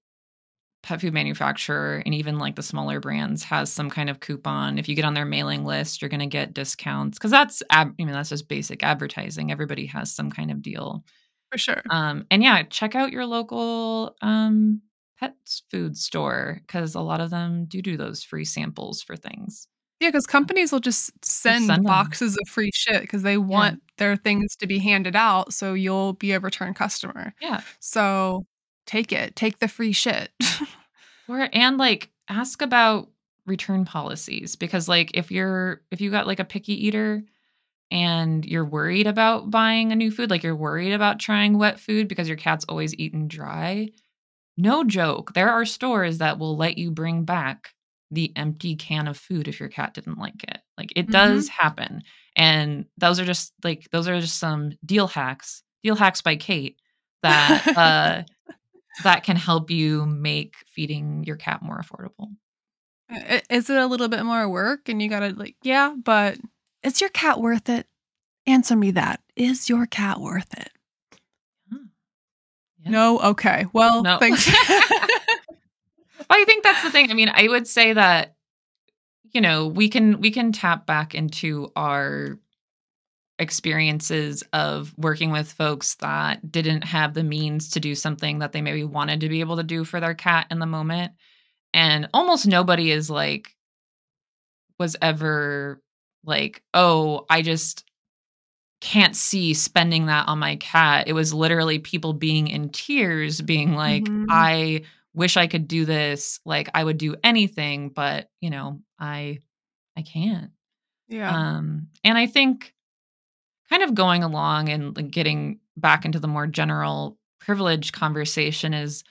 pet 0.83 0.99
food 0.99 1.13
manufacturer 1.13 2.03
and 2.05 2.13
even 2.13 2.37
like 2.37 2.57
the 2.57 2.61
smaller 2.61 2.99
brands 2.99 3.45
has 3.45 3.71
some 3.71 3.89
kind 3.89 4.09
of 4.09 4.19
coupon. 4.19 4.77
If 4.77 4.89
you 4.89 4.95
get 4.95 5.05
on 5.05 5.13
their 5.13 5.23
mailing 5.23 5.63
list, 5.63 6.01
you're 6.01 6.09
going 6.09 6.19
to 6.19 6.25
get 6.25 6.53
discounts 6.53 7.17
because 7.17 7.31
that's, 7.31 7.63
ab- 7.69 7.95
I 7.97 8.03
mean, 8.03 8.11
that's 8.11 8.27
just 8.27 8.49
basic 8.49 8.83
advertising. 8.83 9.53
Everybody 9.53 9.85
has 9.85 10.13
some 10.13 10.29
kind 10.29 10.51
of 10.51 10.61
deal. 10.61 11.05
for 11.49 11.57
sure. 11.57 11.81
Um, 11.89 12.25
and 12.29 12.43
yeah, 12.43 12.63
check 12.63 12.93
out 12.93 13.13
your 13.13 13.25
local 13.25 14.17
um, 14.21 14.81
pet 15.17 15.35
food 15.71 15.95
store 15.95 16.59
because 16.67 16.93
a 16.93 16.99
lot 16.99 17.21
of 17.21 17.29
them 17.29 17.67
do 17.69 17.81
do 17.81 17.95
those 17.95 18.21
free 18.21 18.43
samples 18.43 19.01
for 19.01 19.15
things. 19.15 19.69
Yeah, 20.01 20.09
because 20.09 20.25
companies 20.25 20.73
will 20.73 20.81
just 20.81 21.11
send, 21.25 21.67
send 21.67 21.85
boxes 21.85 22.37
of 22.37 22.49
free 22.49 22.71
shit 22.73 22.99
because 22.99 23.21
they 23.21 23.37
want 23.37 23.81
their 23.97 24.17
things 24.17 24.55
to 24.57 24.67
be 24.67 24.79
handed 24.79 25.15
out, 25.15 25.53
so 25.53 25.73
you'll 25.73 26.13
be 26.13 26.31
a 26.31 26.39
return 26.39 26.73
customer. 26.73 27.33
Yeah. 27.41 27.61
So 27.79 28.45
take 28.89 29.11
it, 29.11 29.35
take 29.35 29.59
the 29.59 29.67
free 29.67 29.93
shit. 29.93 30.31
Or 31.29 31.47
and 31.53 31.77
like 31.77 32.09
ask 32.27 32.63
about 32.63 33.07
return 33.45 33.85
policies 33.85 34.55
because 34.55 34.87
like 34.87 35.11
if 35.13 35.29
you're 35.31 35.81
if 35.91 36.01
you 36.01 36.09
got 36.09 36.25
like 36.25 36.39
a 36.39 36.43
picky 36.43 36.87
eater 36.87 37.23
and 37.91 38.43
you're 38.43 38.65
worried 38.65 39.05
about 39.05 39.51
buying 39.51 39.91
a 39.91 39.95
new 39.95 40.09
food, 40.09 40.31
like 40.31 40.41
you're 40.41 40.55
worried 40.55 40.91
about 40.91 41.19
trying 41.19 41.59
wet 41.59 41.79
food 41.79 42.07
because 42.07 42.27
your 42.27 42.35
cat's 42.35 42.65
always 42.67 42.95
eaten 42.95 43.27
dry, 43.27 43.89
no 44.57 44.83
joke. 44.83 45.33
There 45.35 45.51
are 45.51 45.65
stores 45.65 46.17
that 46.17 46.39
will 46.39 46.57
let 46.57 46.79
you 46.79 46.89
bring 46.89 47.25
back 47.25 47.75
the 48.09 48.31
empty 48.35 48.75
can 48.75 49.07
of 49.07 49.15
food 49.15 49.47
if 49.47 49.59
your 49.59 49.69
cat 49.69 49.93
didn't 49.93 50.17
like 50.17 50.43
it. 50.43 50.57
Like 50.79 50.91
it 50.95 51.11
does 51.11 51.47
happen. 51.47 52.01
And 52.35 52.85
those 52.97 53.19
are 53.19 53.25
just 53.25 53.53
like 53.63 53.87
those 53.91 54.07
are 54.07 54.19
just 54.19 54.39
some 54.39 54.71
deal 54.83 55.07
hacks. 55.07 55.61
Deal 55.83 55.95
hacks 55.95 56.23
by 56.23 56.37
Kate 56.37 56.77
that 57.21 57.67
uh 57.77 58.23
that 59.03 59.23
can 59.23 59.35
help 59.35 59.71
you 59.71 60.05
make 60.05 60.55
feeding 60.67 61.23
your 61.23 61.35
cat 61.35 61.61
more 61.61 61.79
affordable. 61.81 62.35
Is 63.49 63.69
it 63.69 63.77
a 63.77 63.87
little 63.87 64.07
bit 64.07 64.23
more 64.23 64.47
work? 64.49 64.87
And 64.89 65.01
you 65.01 65.09
gotta 65.09 65.29
like, 65.29 65.55
yeah, 65.63 65.95
but 66.03 66.37
is 66.83 67.01
your 67.01 67.09
cat 67.09 67.39
worth 67.41 67.69
it? 67.69 67.87
Answer 68.45 68.75
me 68.75 68.91
that. 68.91 69.21
Is 69.35 69.67
your 69.69 69.85
cat 69.85 70.19
worth 70.19 70.53
it? 70.57 70.71
Yeah. 71.71 72.91
No. 72.91 73.19
Okay. 73.19 73.65
Well, 73.73 74.03
No. 74.03 74.17
thanks. 74.19 74.47
I 76.29 76.43
think 76.45 76.63
that's 76.63 76.83
the 76.83 76.91
thing. 76.91 77.09
I 77.09 77.13
mean, 77.13 77.29
I 77.33 77.47
would 77.47 77.67
say 77.67 77.93
that 77.93 78.35
you 79.31 79.41
know, 79.41 79.67
we 79.67 79.89
can 79.89 80.21
we 80.21 80.31
can 80.31 80.51
tap 80.51 80.85
back 80.87 81.13
into 81.13 81.71
our 81.75 82.39
experiences 83.39 84.43
of 84.53 84.93
working 84.97 85.31
with 85.31 85.51
folks 85.51 85.95
that 85.95 86.51
didn't 86.51 86.83
have 86.83 87.13
the 87.13 87.23
means 87.23 87.69
to 87.71 87.79
do 87.79 87.95
something 87.95 88.39
that 88.39 88.51
they 88.51 88.61
maybe 88.61 88.83
wanted 88.83 89.21
to 89.21 89.29
be 89.29 89.39
able 89.39 89.57
to 89.57 89.63
do 89.63 89.83
for 89.85 89.99
their 89.99 90.13
cat 90.15 90.47
in 90.51 90.59
the 90.59 90.65
moment. 90.65 91.13
And 91.73 92.09
almost 92.13 92.47
nobody 92.47 92.91
is 92.91 93.09
like 93.09 93.55
was 94.79 94.95
ever 95.01 95.81
like, 96.23 96.63
"Oh, 96.73 97.25
I 97.29 97.41
just 97.41 97.85
can't 98.81 99.15
see 99.15 99.53
spending 99.53 100.07
that 100.07 100.27
on 100.27 100.39
my 100.39 100.57
cat." 100.57 101.07
It 101.07 101.13
was 101.13 101.33
literally 101.33 101.79
people 101.79 102.13
being 102.13 102.47
in 102.47 102.69
tears 102.69 103.41
being 103.41 103.73
like, 103.75 104.05
Mhm. 104.05 104.25
"I 104.29 104.83
wish 105.13 105.37
I 105.37 105.47
could 105.47 105.67
do 105.67 105.85
this. 105.85 106.39
Like 106.45 106.69
I 106.73 106.83
would 106.83 106.97
do 106.97 107.15
anything, 107.23 107.89
but, 107.89 108.29
you 108.41 108.49
know, 108.51 108.81
I 108.99 109.39
I 109.97 110.03
can't." 110.03 110.51
yeah. 111.09 111.31
Um, 111.35 111.89
and 112.03 112.17
I 112.17 112.27
think 112.27 112.73
kind 113.69 113.83
of 113.83 113.95
going 113.95 114.23
along 114.23 114.69
and 114.69 114.95
like, 114.95 115.11
getting 115.11 115.59
back 115.77 116.05
into 116.05 116.19
the 116.19 116.27
more 116.27 116.47
general 116.47 117.17
privilege 117.39 117.91
conversation 117.91 118.73
is 118.73 119.03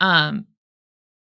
um 0.00 0.46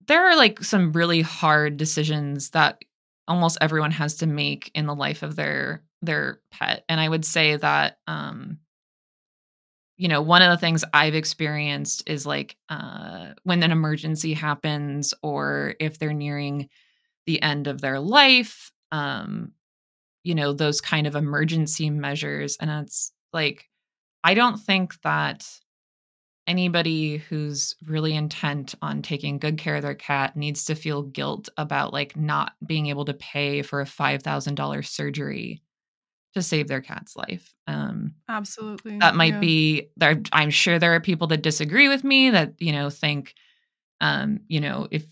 there 0.07 0.27
are 0.29 0.37
like 0.37 0.63
some 0.63 0.93
really 0.93 1.21
hard 1.23 1.77
decisions 1.77 2.51
that 2.51 2.83
almost 3.29 3.59
everyone 3.61 3.91
has 3.93 4.17
to 4.17 4.27
make 4.27 4.71
in 4.75 4.87
the 4.87 4.95
life 4.95 5.23
of 5.23 5.37
their 5.37 5.83
their 6.03 6.41
pet. 6.51 6.85
And 6.89 7.01
i 7.01 7.09
would 7.09 7.25
say 7.25 7.57
that 7.57 7.99
um 8.07 8.59
you 9.97 10.09
know 10.09 10.23
one 10.23 10.43
of 10.43 10.51
the 10.51 10.57
things 10.57 10.85
i've 10.95 11.15
experienced 11.15 12.03
is 12.07 12.27
like 12.27 12.57
uh 12.69 13.29
when 13.45 13.63
an 13.63 13.73
emergency 13.73 14.33
happens 14.33 15.13
or 15.23 15.75
if 15.81 15.99
they're 15.99 16.13
nearing 16.13 16.69
the 17.27 17.43
end 17.43 17.67
of 17.67 17.81
their 17.81 18.01
life 18.01 18.73
um 18.93 19.53
you 20.23 20.35
know 20.35 20.53
those 20.53 20.81
kind 20.81 21.07
of 21.07 21.17
emergency 21.17 21.91
measures 21.91 22.57
and 22.61 22.71
it's 22.71 23.13
like 23.33 23.69
i 24.25 24.35
don't 24.35 24.59
think 24.59 25.01
that 25.03 25.47
anybody 26.47 27.17
who's 27.17 27.77
really 27.87 28.15
intent 28.15 28.75
on 28.83 29.03
taking 29.03 29.39
good 29.39 29.57
care 29.57 29.77
of 29.77 29.83
their 29.83 29.95
cat 29.95 30.37
needs 30.37 30.65
to 30.65 30.75
feel 30.75 31.03
guilt 31.03 31.49
about 31.57 31.93
like 31.93 32.17
not 32.17 32.53
being 32.67 32.87
able 32.87 33.05
to 33.05 33.15
pay 33.15 33.63
for 33.63 33.81
a 33.81 33.85
$5000 33.85 34.85
surgery 34.87 35.63
to 36.35 36.43
save 36.43 36.69
their 36.69 36.81
cat's 36.81 37.17
life 37.17 37.55
um 37.67 38.15
Absolutely. 38.29 38.99
that 38.99 39.17
might 39.17 39.35
yeah. 39.35 39.41
be 39.41 39.91
there 39.97 40.21
i'm 40.33 40.51
sure 40.51 40.79
there 40.79 40.95
are 40.95 41.01
people 41.01 41.27
that 41.27 41.43
disagree 41.43 41.89
with 41.89 42.05
me 42.05 42.31
that 42.31 42.55
you 42.59 42.73
know 42.73 42.89
think 42.89 43.35
um 44.01 44.41
you 44.47 44.61
know 44.61 44.87
if 44.91 45.05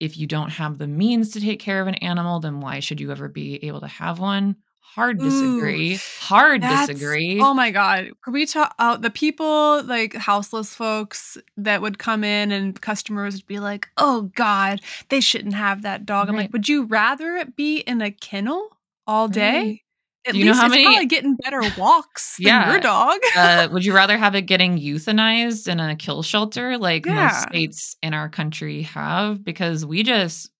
if 0.00 0.16
you 0.18 0.26
don't 0.26 0.50
have 0.50 0.78
the 0.78 0.86
means 0.86 1.30
to 1.32 1.40
take 1.40 1.60
care 1.60 1.80
of 1.80 1.88
an 1.88 1.94
animal 1.96 2.40
then 2.40 2.60
why 2.60 2.80
should 2.80 3.00
you 3.00 3.10
ever 3.10 3.28
be 3.28 3.62
able 3.66 3.80
to 3.80 3.86
have 3.88 4.18
one 4.20 4.56
hard 4.80 5.22
disagree 5.22 5.94
Ooh, 5.94 5.98
hard 6.16 6.66
disagree 6.66 7.40
Oh 7.40 7.54
my 7.54 7.70
god! 7.70 8.10
Could 8.22 8.34
we 8.34 8.46
talk? 8.46 8.74
Uh, 8.78 8.96
the 8.96 9.10
people 9.10 9.82
like 9.84 10.14
houseless 10.14 10.74
folks 10.74 11.38
that 11.56 11.80
would 11.82 11.98
come 11.98 12.24
in 12.24 12.50
and 12.52 12.80
customers 12.80 13.34
would 13.36 13.46
be 13.46 13.60
like, 13.60 13.88
"Oh 13.96 14.22
God, 14.34 14.80
they 15.08 15.20
shouldn't 15.20 15.54
have 15.54 15.82
that 15.82 16.04
dog." 16.06 16.28
I'm 16.28 16.36
Right. 16.36 16.44
like, 16.44 16.52
"Would 16.52 16.68
you 16.68 16.84
rather 16.84 17.36
it 17.36 17.54
be 17.56 17.78
in 17.78 18.00
a 18.02 18.10
kennel 18.10 18.76
all 19.06 19.28
day? 19.28 19.60
Right. 19.60 19.80
At 20.28 20.34
you 20.34 20.44
know 20.44 20.54
how 20.54 20.66
it's 20.66 20.70
many- 20.72 20.84
probably 20.84 21.06
getting 21.06 21.36
better 21.36 21.62
walks 21.78 22.36
than 22.36 22.46
Yeah. 22.46 22.70
your 22.72 22.80
dog." 22.80 23.18
uh, 23.36 23.68
would 23.72 23.84
you 23.84 23.94
rather 23.94 24.16
have 24.18 24.34
it 24.34 24.42
getting 24.42 24.78
euthanized 24.78 25.68
in 25.68 25.80
a 25.80 25.96
kill 25.96 26.22
shelter 26.22 26.76
like 26.78 27.06
Yeah. 27.06 27.26
most 27.26 27.42
states 27.48 27.96
in 28.02 28.14
our 28.14 28.28
country 28.28 28.82
have? 28.82 29.42
Because 29.44 29.84
we 29.86 30.02
just 30.02 30.50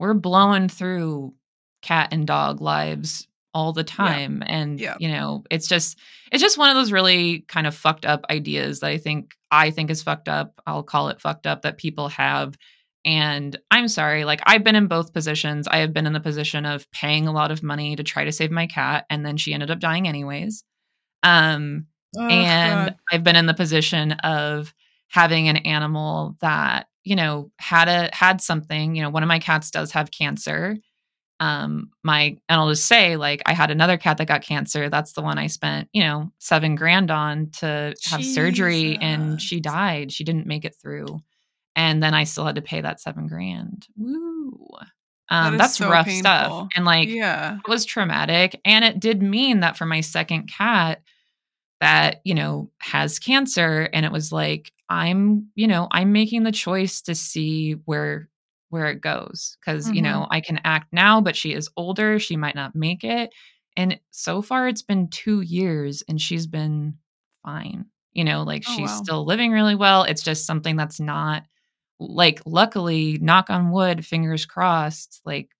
we're 0.00 0.14
blowing 0.14 0.68
through 0.68 1.34
cat 1.82 2.08
and 2.12 2.26
dog 2.26 2.60
lives 2.60 3.28
all 3.52 3.72
the 3.72 3.84
time, 3.84 4.42
and 4.46 4.80
Yeah. 4.80 4.96
you 4.98 5.08
know 5.08 5.44
it's 5.50 5.68
just 5.68 5.98
it's 6.32 6.42
just 6.42 6.58
one 6.58 6.70
of 6.70 6.74
those 6.76 6.90
really 6.90 7.40
kind 7.46 7.66
of 7.66 7.74
fucked 7.74 8.04
up 8.04 8.24
ideas 8.30 8.80
that 8.80 8.88
I 8.90 8.98
think 8.98 9.34
I 9.50 9.70
think 9.70 9.90
is 9.90 10.02
fucked 10.02 10.28
up. 10.28 10.60
I'll 10.66 10.82
call 10.82 11.08
it 11.10 11.20
fucked 11.20 11.46
up 11.46 11.62
that 11.62 11.78
people 11.78 12.08
have. 12.08 12.56
And 13.04 13.58
I'm 13.70 13.88
sorry, 13.88 14.24
like 14.24 14.40
I've 14.46 14.64
been 14.64 14.76
in 14.76 14.86
both 14.86 15.12
positions. 15.12 15.68
I 15.68 15.78
have 15.78 15.92
been 15.92 16.06
in 16.06 16.12
the 16.14 16.20
position 16.20 16.64
of 16.64 16.90
paying 16.90 17.26
a 17.26 17.32
lot 17.32 17.50
of 17.50 17.62
money 17.62 17.96
to 17.96 18.02
try 18.02 18.24
to 18.24 18.32
save 18.32 18.50
my 18.50 18.66
cat, 18.66 19.04
and 19.10 19.24
then 19.26 19.36
she 19.36 19.52
ended 19.54 19.70
up 19.70 19.78
dying 19.80 20.08
anyways. 20.08 20.64
Um, 21.22 21.86
Oh, 22.16 22.28
and 22.28 22.90
God. 22.90 22.96
I've 23.10 23.24
been 23.24 23.36
in 23.36 23.46
the 23.46 23.54
position 23.54 24.12
of 24.12 24.72
having 25.08 25.48
an 25.48 25.56
animal 25.58 26.36
that 26.40 26.86
you 27.02 27.16
know 27.16 27.50
had 27.58 27.88
a 27.88 28.08
had 28.14 28.40
something. 28.40 28.94
You 28.94 29.02
know, 29.02 29.10
one 29.10 29.22
of 29.22 29.28
my 29.28 29.38
cats 29.38 29.70
does 29.70 29.90
have 29.92 30.10
cancer. 30.10 30.76
Um, 31.40 31.90
my 32.04 32.36
and 32.48 32.60
I'll 32.60 32.68
just 32.70 32.86
say 32.86 33.16
like 33.16 33.42
I 33.46 33.52
had 33.52 33.70
another 33.72 33.96
cat 33.98 34.18
that 34.18 34.28
got 34.28 34.42
cancer. 34.42 34.88
That's 34.88 35.12
the 35.14 35.22
one 35.22 35.38
I 35.38 35.48
spent 35.48 35.88
you 35.92 36.02
know 36.02 36.30
seven 36.38 36.76
grand 36.76 37.10
on 37.10 37.50
to 37.58 37.94
have 38.04 38.24
surgery, 38.24 38.96
and 39.00 39.42
she 39.42 39.58
died. 39.60 40.12
She 40.12 40.22
didn't 40.22 40.46
make 40.46 40.64
it 40.64 40.76
through, 40.80 41.20
and 41.76 42.02
then 42.02 42.14
I 42.14 42.24
still 42.24 42.44
had 42.46 42.54
to 42.56 42.62
pay 42.62 42.80
that 42.80 43.00
seven 43.00 43.26
grand. 43.26 43.86
Woo. 43.96 44.68
Um, 45.30 45.54
is 45.54 45.58
that's 45.58 45.76
so 45.78 45.88
rough 45.90 46.04
painful. 46.06 46.20
stuff, 46.20 46.68
and 46.76 46.84
like 46.84 47.08
yeah, 47.08 47.56
it 47.56 47.68
was 47.70 47.84
traumatic 47.86 48.60
and 48.64 48.84
it 48.84 49.00
did 49.00 49.22
mean 49.22 49.60
that 49.60 49.76
for 49.76 49.86
my 49.86 50.00
second 50.02 50.48
cat 50.52 51.00
that 51.80 52.20
you 52.24 52.34
know 52.34 52.70
has 52.80 53.18
cancer 53.18 53.88
and 53.92 54.04
it 54.06 54.12
was 54.12 54.32
like 54.32 54.70
i'm 54.88 55.48
you 55.54 55.66
know 55.66 55.88
i'm 55.92 56.12
making 56.12 56.42
the 56.44 56.52
choice 56.52 57.00
to 57.02 57.14
see 57.14 57.72
where 57.86 58.28
where 58.68 58.86
it 58.86 59.00
goes 59.00 59.56
because 59.60 59.90
you 59.90 60.00
know 60.02 60.26
i 60.30 60.40
can 60.40 60.60
act 60.64 60.88
now 60.92 61.20
but 61.20 61.34
she 61.36 61.52
is 61.52 61.68
older 61.76 62.18
she 62.18 62.36
might 62.36 62.54
not 62.54 62.74
make 62.74 63.02
it 63.02 63.30
and 63.76 63.98
so 64.10 64.40
far 64.42 64.68
it's 64.68 64.82
been 64.82 65.08
two 65.08 65.40
years 65.40 66.02
and 66.08 66.20
she's 66.20 66.46
been 66.46 66.94
fine 67.44 67.84
you 68.12 68.24
know 68.24 68.42
like 68.42 68.62
Oh, 68.68 68.76
she's 68.76 68.90
wow. 68.90 69.00
still 69.02 69.24
living 69.26 69.52
really 69.52 69.74
well 69.74 70.04
it's 70.04 70.22
just 70.22 70.46
something 70.46 70.76
that's 70.76 71.00
not 71.00 71.44
like 72.00 72.40
luckily 72.46 73.18
knock 73.20 73.50
on 73.50 73.70
wood 73.70 74.04
fingers 74.04 74.46
crossed 74.46 75.20
like 75.24 75.50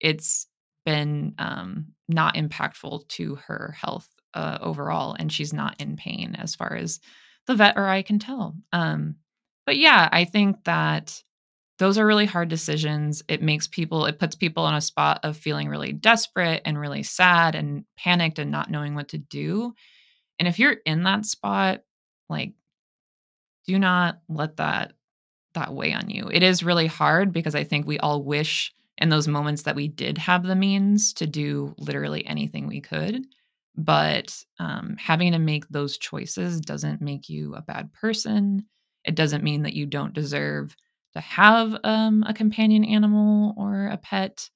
it's 0.00 0.46
been 0.84 1.34
um 1.38 1.86
not 2.08 2.34
impactful 2.36 3.08
to 3.08 3.36
her 3.46 3.74
health 3.80 4.08
uh, 4.34 4.58
overall, 4.60 5.16
and 5.18 5.32
she's 5.32 5.52
not 5.52 5.80
in 5.80 5.96
pain 5.96 6.36
as 6.38 6.54
far 6.54 6.74
as 6.76 7.00
the 7.46 7.54
vet 7.54 7.76
or 7.76 7.86
I 7.86 8.02
can 8.02 8.18
tell. 8.18 8.54
Um, 8.72 9.16
but 9.64 9.78
yeah, 9.78 10.08
I 10.12 10.24
think 10.24 10.62
that 10.64 11.22
those 11.78 11.98
are 11.98 12.06
really 12.06 12.26
hard 12.26 12.48
decisions. 12.48 13.22
It 13.28 13.42
makes 13.42 13.66
people, 13.66 14.06
it 14.06 14.18
puts 14.18 14.36
people 14.36 14.64
on 14.64 14.74
a 14.74 14.80
spot 14.80 15.20
of 15.24 15.36
feeling 15.36 15.68
really 15.68 15.92
desperate 15.92 16.62
and 16.64 16.78
really 16.78 17.02
sad 17.02 17.54
and 17.54 17.84
panicked 17.98 18.38
and 18.38 18.50
not 18.50 18.70
knowing 18.70 18.94
what 18.94 19.08
to 19.08 19.18
do. 19.18 19.74
And 20.38 20.46
if 20.48 20.58
you're 20.58 20.76
in 20.84 21.04
that 21.04 21.26
spot, 21.26 21.82
like, 22.28 22.52
do 23.66 23.78
not 23.78 24.20
let 24.28 24.56
that 24.58 24.92
that 25.56 25.74
weigh 25.74 25.92
on 25.92 26.08
you. 26.08 26.30
It 26.32 26.42
is 26.44 26.62
really 26.62 26.86
hard 26.86 27.32
because 27.32 27.54
I 27.56 27.64
think 27.64 27.86
we 27.86 27.98
all 27.98 28.22
wish 28.22 28.72
in 28.98 29.08
those 29.10 29.28
moments 29.28 29.62
that 29.62 29.76
we 29.76 29.88
did 29.88 30.16
have 30.18 30.44
the 30.44 30.56
means 30.56 31.12
to 31.14 31.26
do 31.26 31.74
literally 31.78 32.24
anything 32.26 32.66
we 32.66 32.80
could. 32.80 33.26
But 33.76 34.42
um, 34.58 34.96
having 34.98 35.32
to 35.32 35.38
make 35.38 35.68
those 35.68 35.98
choices 35.98 36.60
doesn't 36.60 37.02
make 37.02 37.28
you 37.28 37.54
a 37.54 37.60
bad 37.62 37.92
person. 37.92 38.64
It 39.04 39.14
doesn't 39.14 39.44
mean 39.44 39.62
that 39.64 39.74
you 39.74 39.84
don't 39.84 40.14
deserve 40.14 40.74
to 41.12 41.20
have 41.20 41.76
um, 41.84 42.24
a 42.26 42.32
companion 42.32 42.84
animal 42.84 43.54
or 43.58 43.88
a 43.88 43.98
pet. 43.98 44.48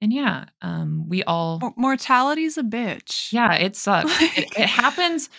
And 0.00 0.12
yeah, 0.12 0.44
um, 0.60 1.08
we 1.08 1.22
all 1.24 1.74
mortality's 1.76 2.58
a 2.58 2.62
bitch. 2.62 3.32
Yeah, 3.32 3.54
it 3.54 3.76
sucks. 3.76 4.10
it, 4.20 4.52
it 4.56 4.68
happens. 4.68 5.28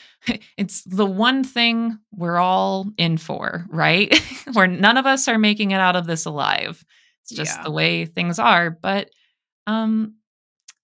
It's 0.58 0.84
the 0.84 1.06
one 1.06 1.46
thing 1.46 2.00
we're 2.12 2.36
all 2.36 2.92
in 2.98 3.16
for, 3.16 3.66
right? 3.70 4.14
Where 4.54 4.68
none 4.68 4.98
of 4.98 5.06
us 5.06 5.30
are 5.30 5.38
making 5.38 5.72
it 5.72 5.80
out 5.80 5.96
of 5.96 6.06
this 6.06 6.26
alive. 6.26 6.84
It's 7.22 7.32
just 7.32 7.56
yeah. 7.56 7.64
the 7.64 7.72
way 7.72 8.04
things 8.04 8.38
are. 8.38 8.70
But 8.70 9.10
um, 9.68 10.16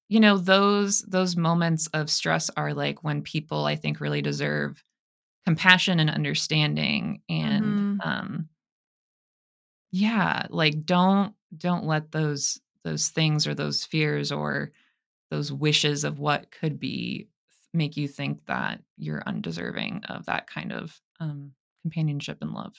you 0.08 0.22
know, 0.22 0.38
those 0.38 1.02
those 1.02 1.36
moments 1.36 1.88
of 1.88 2.10
stress 2.10 2.50
are 2.56 2.74
like 2.74 3.04
when 3.04 3.22
people 3.22 3.66
I 3.66 3.76
think 3.76 4.00
really 4.00 4.22
deserve 4.22 4.82
compassion 5.46 6.00
and 6.00 6.10
understanding 6.10 7.22
and 7.30 7.66
mm-hmm. 7.66 8.10
um 8.10 8.50
yeah 9.92 10.48
like 10.50 10.86
don't 10.86 11.34
don't 11.56 11.86
let 11.86 12.12
those 12.12 12.60
those 12.84 13.10
things 13.10 13.48
or 13.48 13.56
those 13.56 13.84
fears 13.84 14.32
or 14.32 14.72
those 15.32 15.52
wishes 15.52 16.04
of 16.04 16.20
what 16.20 16.52
could 16.52 16.80
be 16.80 17.28
make 17.74 17.98
you 17.98 18.08
think 18.08 18.46
that 18.46 18.82
you're 18.98 19.24
undeserving 19.26 20.04
of 20.08 20.26
that 20.28 20.48
kind 20.48 20.72
of 20.72 21.00
um, 21.20 21.52
companionship 21.82 22.38
and 22.42 22.52
love 22.52 22.74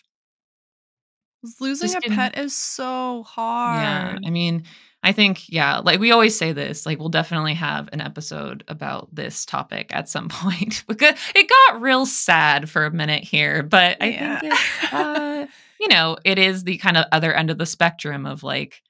losing 1.61 1.91
Just 1.91 2.07
a 2.07 2.11
pet 2.11 2.39
is 2.39 2.57
so 2.57 3.23
hard 3.25 3.83
yeah 3.83 4.19
i 4.27 4.31
mean 4.31 4.65
i 5.03 5.13
think 5.13 5.47
yeah 5.51 5.79
like 5.79 6.01
we 6.01 6.11
always 6.11 6.39
say 6.39 6.53
this 6.53 6.87
like 6.87 6.99
we'll 6.99 7.11
definitely 7.11 7.53
have 7.53 7.91
an 7.93 8.01
episode 8.01 8.65
about 8.67 9.15
this 9.15 9.45
topic 9.45 9.91
at 9.93 10.09
some 10.09 10.29
point 10.31 10.85
because 10.89 11.19
it 11.35 11.51
got 11.51 11.83
real 11.83 12.07
sad 12.07 12.71
for 12.71 12.87
a 12.87 12.91
minute 12.91 13.25
here 13.25 13.63
but 13.63 13.99
i 14.01 14.07
yeah. 14.07 14.41
think 14.41 14.55
uh, 14.95 15.47
you 15.85 15.89
know, 15.89 16.17
it 16.25 16.39
is 16.39 16.65
the 16.65 16.79
kind 16.79 16.97
of 16.97 17.05
other 17.13 17.35
end 17.35 17.51
of 17.51 17.59
the 17.59 17.67
spectrum 17.67 18.25
of 18.25 18.43
like, 18.43 18.83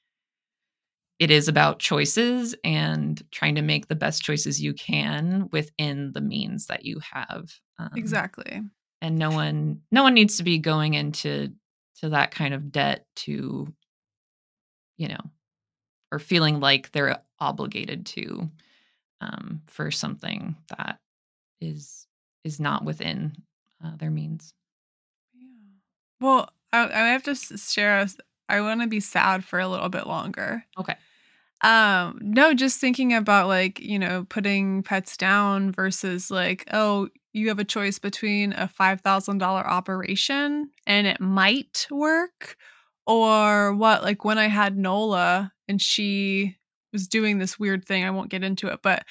it 1.18 1.30
is 1.30 1.48
about 1.48 1.78
choices 1.78 2.54
and 2.64 3.22
trying 3.30 3.54
to 3.54 3.62
make 3.62 3.88
the 3.88 3.94
best 3.94 4.22
choices 4.22 4.60
you 4.60 4.74
can 4.74 5.48
within 5.52 6.12
the 6.12 6.20
means 6.20 6.66
that 6.66 6.84
you 6.84 7.00
have. 7.12 7.52
Um, 7.78 7.90
exactly. 7.94 8.62
And 9.00 9.18
no 9.18 9.30
one, 9.30 9.80
no 9.92 10.02
one 10.02 10.14
needs 10.14 10.38
to 10.38 10.42
be 10.42 10.58
going 10.58 10.94
into 10.94 11.52
to 12.00 12.08
that 12.10 12.32
kind 12.32 12.54
of 12.54 12.72
debt 12.72 13.06
to, 13.16 13.72
you 14.96 15.08
know, 15.08 15.20
or 16.10 16.18
feeling 16.18 16.60
like 16.60 16.90
they're 16.92 17.22
obligated 17.38 18.06
to 18.06 18.50
um, 19.20 19.62
for 19.66 19.90
something 19.90 20.56
that 20.76 20.98
is 21.60 22.06
is 22.44 22.60
not 22.60 22.84
within 22.84 23.32
uh, 23.84 23.96
their 23.96 24.10
means. 24.10 24.52
Yeah. 25.34 25.48
Well, 26.20 26.50
I, 26.72 26.84
I 26.84 27.08
have 27.08 27.22
to 27.24 27.34
share. 27.34 27.98
us. 27.98 28.16
I 28.48 28.60
want 28.60 28.80
to 28.82 28.86
be 28.86 29.00
sad 29.00 29.44
for 29.44 29.58
a 29.58 29.68
little 29.68 29.88
bit 29.88 30.06
longer. 30.06 30.64
Okay. 30.78 30.94
Um, 31.62 32.18
no, 32.20 32.52
just 32.52 32.78
thinking 32.78 33.14
about 33.14 33.48
like, 33.48 33.80
you 33.80 33.98
know, 33.98 34.26
putting 34.28 34.82
pets 34.82 35.16
down 35.16 35.72
versus 35.72 36.30
like, 36.30 36.68
oh, 36.72 37.08
you 37.32 37.48
have 37.48 37.58
a 37.58 37.64
choice 37.64 37.98
between 37.98 38.52
a 38.52 38.68
$5,000 38.78 39.42
operation 39.42 40.70
and 40.86 41.06
it 41.06 41.20
might 41.20 41.86
work 41.90 42.56
or 43.06 43.74
what 43.74 44.02
like 44.02 44.24
when 44.24 44.38
I 44.38 44.48
had 44.48 44.76
Nola 44.76 45.52
and 45.68 45.80
she 45.80 46.56
was 46.92 47.08
doing 47.08 47.38
this 47.38 47.58
weird 47.58 47.84
thing, 47.84 48.04
I 48.04 48.10
won't 48.10 48.30
get 48.30 48.44
into 48.44 48.68
it, 48.68 48.80
but 48.82 49.04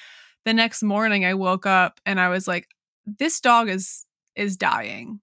the 0.44 0.54
next 0.54 0.82
morning 0.82 1.24
I 1.24 1.34
woke 1.34 1.66
up 1.66 2.00
and 2.06 2.20
I 2.20 2.28
was 2.28 2.46
like 2.46 2.68
this 3.06 3.40
dog 3.40 3.68
is 3.68 4.06
is 4.36 4.56
dying 4.56 5.20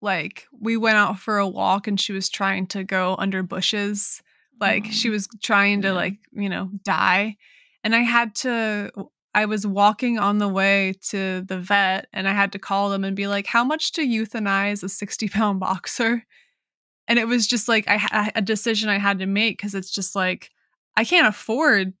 like 0.00 0.46
we 0.52 0.76
went 0.76 0.96
out 0.96 1.18
for 1.18 1.38
a 1.38 1.48
walk 1.48 1.86
and 1.86 2.00
she 2.00 2.12
was 2.12 2.28
trying 2.28 2.66
to 2.68 2.84
go 2.84 3.16
under 3.18 3.42
bushes. 3.42 4.22
Like 4.60 4.86
oh, 4.88 4.90
she 4.90 5.08
mm. 5.08 5.12
was 5.12 5.28
trying 5.42 5.82
to 5.82 5.88
yeah. 5.88 5.94
like 5.94 6.18
you 6.32 6.48
know 6.48 6.70
die. 6.84 7.36
And 7.84 7.94
i 7.94 8.00
had 8.00 8.34
to 8.34 8.90
i 9.34 9.44
was 9.44 9.66
walking 9.66 10.18
on 10.18 10.38
the 10.38 10.48
way 10.48 10.94
to 11.00 11.42
the 11.42 11.58
vet 11.58 12.06
and 12.12 12.28
i 12.28 12.32
had 12.32 12.52
to 12.52 12.58
call 12.58 12.90
them 12.90 13.04
and 13.04 13.16
be 13.16 13.26
like 13.26 13.46
how 13.46 13.64
much 13.64 13.92
to 13.92 14.02
euthanize 14.02 14.82
a 14.82 14.88
60 14.88 15.28
pound 15.28 15.60
boxer? 15.60 16.24
And 17.06 17.18
it 17.18 17.26
was 17.26 17.46
just 17.46 17.68
like 17.68 17.84
i 17.88 18.30
a 18.34 18.42
decision 18.42 18.88
i 18.88 18.98
had 18.98 19.20
to 19.20 19.26
make 19.26 19.56
because 19.56 19.74
it's 19.74 19.90
just 19.90 20.14
like 20.14 20.50
i 20.96 21.04
can't 21.04 21.26
afford 21.26 21.94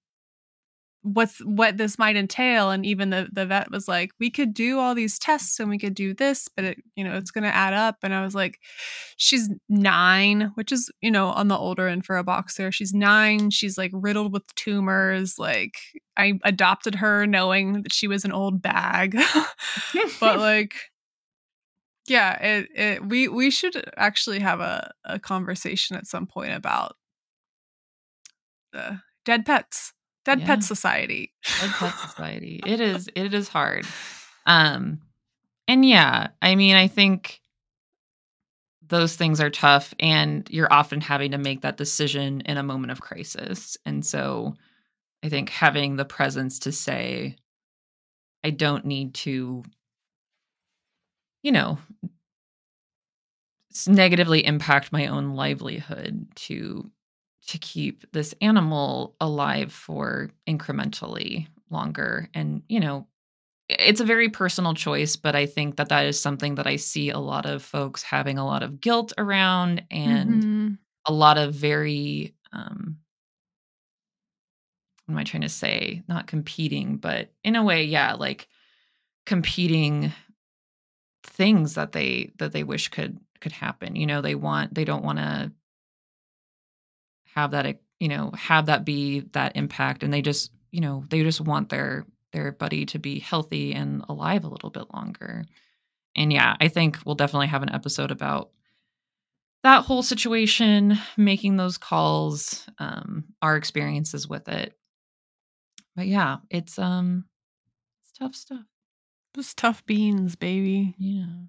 what's 1.02 1.38
what 1.44 1.76
this 1.76 1.98
might 1.98 2.16
entail 2.16 2.70
and 2.70 2.84
even 2.84 3.10
the 3.10 3.28
the 3.32 3.46
vet 3.46 3.70
was 3.70 3.86
like 3.86 4.10
we 4.18 4.30
could 4.30 4.52
do 4.52 4.78
all 4.78 4.94
these 4.94 5.18
tests 5.18 5.60
and 5.60 5.70
we 5.70 5.78
could 5.78 5.94
do 5.94 6.12
this 6.12 6.48
but 6.56 6.64
it 6.64 6.78
you 6.96 7.04
know 7.04 7.16
it's 7.16 7.30
going 7.30 7.44
to 7.44 7.54
add 7.54 7.72
up. 7.72 7.96
And 8.02 8.12
i 8.12 8.22
was 8.22 8.34
like 8.34 8.58
she's 9.16 9.48
9 9.68 10.52
which 10.54 10.72
is 10.72 10.90
you 11.00 11.10
know 11.10 11.28
on 11.28 11.48
the 11.48 11.56
older 11.56 11.88
end 11.88 12.04
for 12.04 12.16
a 12.16 12.24
boxer. 12.24 12.72
She's 12.72 12.92
9 12.92 13.50
she's 13.50 13.78
like 13.78 13.92
riddled 13.94 14.32
with 14.32 14.54
tumors. 14.56 15.38
Like 15.38 15.76
i 16.16 16.38
adopted 16.44 16.96
her 16.96 17.26
knowing 17.26 17.82
that 17.82 17.92
she 17.92 18.08
was 18.08 18.24
an 18.24 18.32
old 18.32 18.60
bag. 18.60 19.16
But 20.20 20.38
like 20.38 20.74
yeah 22.08 22.42
it, 22.42 22.68
it 22.74 23.06
we 23.06 23.28
we 23.28 23.50
should 23.50 23.90
actually 23.96 24.40
have 24.40 24.60
a 24.60 24.92
a 25.04 25.18
conversation 25.18 25.96
at 25.96 26.06
some 26.06 26.26
point 26.26 26.52
about 26.52 26.96
the 28.72 29.00
dead 29.24 29.46
pets 29.46 29.92
Dead 30.28 30.40
yeah. 30.40 30.46
Pet 30.46 30.62
Society. 30.62 31.32
Dead 31.58 31.70
Pet 31.70 31.94
Society. 32.10 32.60
It 32.66 32.80
is 32.80 33.08
it 33.14 33.32
is 33.32 33.48
hard. 33.48 33.86
Um 34.44 35.00
and 35.66 35.86
yeah, 35.86 36.28
I 36.42 36.54
mean, 36.54 36.76
I 36.76 36.86
think 36.86 37.40
those 38.86 39.16
things 39.16 39.40
are 39.40 39.48
tough 39.48 39.94
and 39.98 40.46
you're 40.50 40.70
often 40.70 41.00
having 41.00 41.30
to 41.30 41.38
make 41.38 41.62
that 41.62 41.78
decision 41.78 42.42
in 42.42 42.58
a 42.58 42.62
moment 42.62 42.90
of 42.90 43.00
crisis. 43.00 43.78
And 43.86 44.04
so 44.04 44.54
I 45.22 45.30
think 45.30 45.48
having 45.48 45.96
the 45.96 46.04
presence 46.04 46.58
to 46.60 46.72
say 46.72 47.36
I 48.44 48.50
don't 48.50 48.84
need 48.84 49.14
to 49.14 49.62
you 51.42 51.52
know 51.52 51.78
negatively 53.86 54.44
impact 54.44 54.92
my 54.92 55.06
own 55.06 55.30
livelihood 55.30 56.26
to 56.34 56.90
to 57.48 57.58
keep 57.58 58.10
this 58.12 58.34
animal 58.40 59.16
alive 59.20 59.72
for 59.72 60.30
incrementally 60.46 61.46
longer. 61.70 62.28
And 62.34 62.62
you 62.68 62.80
know 62.80 63.06
it's 63.68 64.00
a 64.00 64.04
very 64.04 64.30
personal 64.30 64.72
choice 64.72 65.14
but 65.14 65.36
i 65.36 65.44
think 65.44 65.76
that 65.76 65.90
that 65.90 66.06
is 66.06 66.18
something 66.18 66.54
that 66.54 66.66
i 66.66 66.74
see 66.74 67.10
a 67.10 67.18
lot 67.18 67.44
of 67.44 67.62
folks 67.62 68.02
having 68.02 68.38
a 68.38 68.46
lot 68.46 68.62
of 68.62 68.80
guilt 68.80 69.12
around 69.18 69.82
and 69.90 70.42
mm-hmm. 70.42 70.68
a 71.04 71.12
lot 71.12 71.36
of 71.36 71.52
very 71.52 72.34
um 72.54 72.96
what 75.04 75.12
am 75.12 75.18
i 75.18 75.24
trying 75.24 75.42
to 75.42 75.50
say? 75.50 76.02
Not 76.08 76.26
competing 76.26 76.96
but 76.96 77.30
in 77.44 77.56
a 77.56 77.62
way 77.62 77.84
yeah 77.84 78.14
like 78.14 78.48
competing 79.26 80.12
things 81.22 81.74
that 81.74 81.92
they 81.92 82.32
that 82.38 82.52
they 82.52 82.64
wish 82.64 82.88
could 82.88 83.18
could 83.40 83.52
happen. 83.52 83.94
You 83.96 84.06
know 84.06 84.20
they 84.20 84.34
want 84.34 84.74
they 84.74 84.84
don't 84.84 85.04
want 85.04 85.18
to 85.18 85.52
have 87.38 87.52
that 87.52 87.78
you 88.00 88.08
know 88.08 88.32
have 88.36 88.66
that 88.66 88.84
be 88.84 89.20
that 89.32 89.56
impact 89.56 90.02
and 90.02 90.12
they 90.12 90.22
just 90.22 90.50
you 90.72 90.80
know 90.80 91.04
they 91.08 91.22
just 91.22 91.40
want 91.40 91.68
their 91.68 92.04
their 92.32 92.50
buddy 92.52 92.84
to 92.84 92.98
be 92.98 93.20
healthy 93.20 93.72
and 93.72 94.04
alive 94.08 94.44
a 94.44 94.48
little 94.48 94.70
bit 94.70 94.92
longer. 94.92 95.44
And 96.16 96.32
yeah 96.32 96.56
i 96.60 96.68
think 96.68 96.98
we'll 97.04 97.14
definitely 97.14 97.46
have 97.46 97.62
an 97.62 97.72
episode 97.72 98.10
about 98.10 98.50
that 99.62 99.84
whole 99.84 100.02
situation 100.02 100.98
making 101.16 101.56
those 101.56 101.78
calls 101.78 102.68
um 102.78 103.24
our 103.40 103.56
experiences 103.56 104.26
with 104.28 104.48
it. 104.48 104.74
But 105.94 106.08
yeah 106.08 106.38
it's 106.50 106.76
um 106.78 107.24
it's 108.02 108.18
tough 108.18 108.34
stuff. 108.34 108.66
It's 109.36 109.54
tough 109.54 109.86
beans 109.86 110.34
baby. 110.34 110.96
Yeah. 110.98 111.46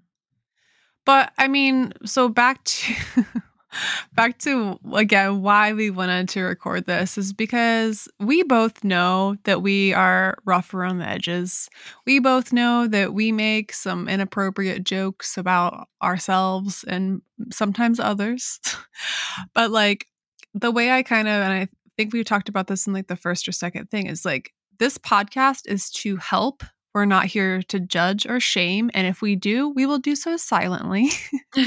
But 1.04 1.32
i 1.36 1.48
mean 1.48 1.94
so 2.04 2.28
back 2.28 2.62
to 2.62 2.94
back 4.14 4.38
to 4.38 4.78
again 4.94 5.42
why 5.42 5.72
we 5.72 5.90
wanted 5.90 6.28
to 6.30 6.42
record 6.42 6.86
this 6.86 7.16
is 7.18 7.32
because 7.32 8.08
we 8.18 8.42
both 8.42 8.84
know 8.84 9.36
that 9.44 9.62
we 9.62 9.92
are 9.94 10.36
rough 10.44 10.74
around 10.74 10.98
the 10.98 11.08
edges. 11.08 11.68
We 12.06 12.18
both 12.18 12.52
know 12.52 12.86
that 12.88 13.14
we 13.14 13.32
make 13.32 13.72
some 13.72 14.08
inappropriate 14.08 14.84
jokes 14.84 15.36
about 15.36 15.88
ourselves 16.02 16.84
and 16.86 17.22
sometimes 17.52 18.00
others. 18.00 18.60
but 19.54 19.70
like 19.70 20.06
the 20.54 20.70
way 20.70 20.90
I 20.90 21.02
kind 21.02 21.28
of 21.28 21.34
and 21.34 21.52
I 21.52 21.68
think 21.96 22.12
we 22.12 22.24
talked 22.24 22.48
about 22.48 22.66
this 22.66 22.86
in 22.86 22.92
like 22.92 23.08
the 23.08 23.16
first 23.16 23.46
or 23.48 23.52
second 23.52 23.90
thing 23.90 24.06
is 24.06 24.24
like 24.24 24.52
this 24.78 24.98
podcast 24.98 25.66
is 25.66 25.90
to 25.90 26.16
help 26.16 26.62
we're 26.94 27.04
not 27.04 27.26
here 27.26 27.62
to 27.62 27.78
judge 27.78 28.26
or 28.26 28.40
shame. 28.40 28.90
And 28.94 29.06
if 29.06 29.22
we 29.22 29.36
do, 29.36 29.68
we 29.68 29.86
will 29.86 29.98
do 29.98 30.16
so 30.16 30.36
silently. 30.36 31.10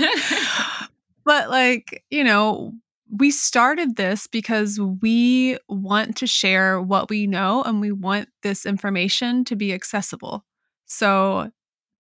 but, 1.25 1.49
like, 1.49 2.03
you 2.09 2.23
know, 2.23 2.73
we 3.11 3.31
started 3.31 3.95
this 3.95 4.27
because 4.27 4.79
we 4.79 5.57
want 5.69 6.17
to 6.17 6.27
share 6.27 6.81
what 6.81 7.09
we 7.09 7.27
know 7.27 7.63
and 7.63 7.79
we 7.81 7.91
want 7.91 8.29
this 8.41 8.65
information 8.65 9.45
to 9.45 9.55
be 9.55 9.73
accessible. 9.73 10.43
So 10.85 11.51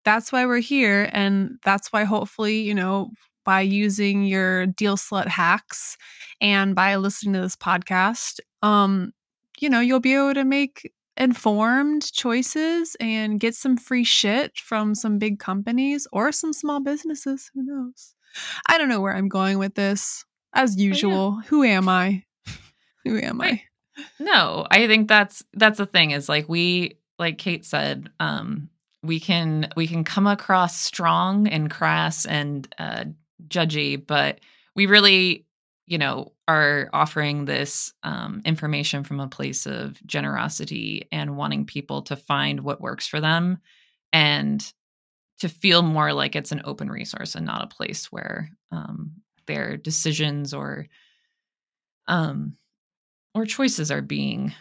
that's 0.04 0.32
why 0.32 0.46
we're 0.46 0.58
here. 0.60 1.08
And 1.12 1.58
that's 1.64 1.92
why, 1.92 2.04
hopefully, 2.04 2.60
you 2.60 2.74
know, 2.74 3.10
by 3.44 3.60
using 3.62 4.24
your 4.24 4.66
deal 4.66 4.96
slut 4.96 5.28
hacks 5.28 5.96
and 6.40 6.74
by 6.74 6.96
listening 6.96 7.34
to 7.34 7.40
this 7.42 7.56
podcast, 7.56 8.40
um, 8.62 9.12
you 9.60 9.68
know, 9.68 9.80
you'll 9.80 10.00
be 10.00 10.14
able 10.14 10.34
to 10.34 10.44
make 10.44 10.90
informed 11.16 12.10
choices 12.12 12.96
and 13.00 13.38
get 13.40 13.54
some 13.54 13.76
free 13.76 14.04
shit 14.04 14.56
from 14.58 14.94
some 14.94 15.18
big 15.18 15.38
companies 15.38 16.06
or 16.12 16.32
some 16.32 16.52
small 16.52 16.80
businesses. 16.80 17.50
Who 17.54 17.62
knows? 17.64 18.14
I 18.66 18.78
don't 18.78 18.88
know 18.88 19.00
where 19.00 19.14
I'm 19.14 19.28
going 19.28 19.58
with 19.58 19.74
this. 19.74 20.24
As 20.54 20.76
usual, 20.76 21.38
yeah. 21.42 21.48
who 21.48 21.64
am 21.64 21.88
I? 21.88 22.24
who 23.04 23.18
am 23.18 23.40
I? 23.40 23.62
No, 24.18 24.66
I 24.70 24.86
think 24.86 25.08
that's 25.08 25.42
that's 25.54 25.78
the 25.78 25.86
thing 25.86 26.10
is 26.10 26.28
like 26.28 26.48
we 26.48 26.98
like 27.18 27.38
Kate 27.38 27.64
said, 27.64 28.10
um 28.20 28.68
we 29.02 29.18
can 29.18 29.70
we 29.76 29.86
can 29.86 30.04
come 30.04 30.26
across 30.26 30.78
strong 30.78 31.48
and 31.48 31.70
crass 31.70 32.26
and 32.26 32.72
uh 32.78 33.04
judgy, 33.48 34.04
but 34.04 34.40
we 34.74 34.86
really 34.86 35.46
you 35.86 35.98
know, 35.98 36.32
are 36.48 36.88
offering 36.92 37.44
this 37.44 37.92
um, 38.02 38.40
information 38.44 39.04
from 39.04 39.20
a 39.20 39.28
place 39.28 39.66
of 39.66 40.00
generosity 40.06 41.06
and 41.10 41.36
wanting 41.36 41.66
people 41.66 42.02
to 42.02 42.16
find 42.16 42.60
what 42.60 42.80
works 42.80 43.06
for 43.06 43.20
them 43.20 43.58
and 44.12 44.72
to 45.42 45.48
feel 45.48 45.82
more 45.82 46.12
like 46.12 46.36
it's 46.36 46.52
an 46.52 46.62
open 46.64 46.88
resource 46.88 47.34
and 47.34 47.44
not 47.44 47.64
a 47.64 47.74
place 47.74 48.12
where 48.12 48.48
um, 48.70 49.10
their 49.48 49.76
decisions 49.76 50.54
or 50.54 50.86
um, 52.06 52.56
or 53.34 53.44
choices 53.44 53.90
are 53.90 54.02
being 54.02 54.54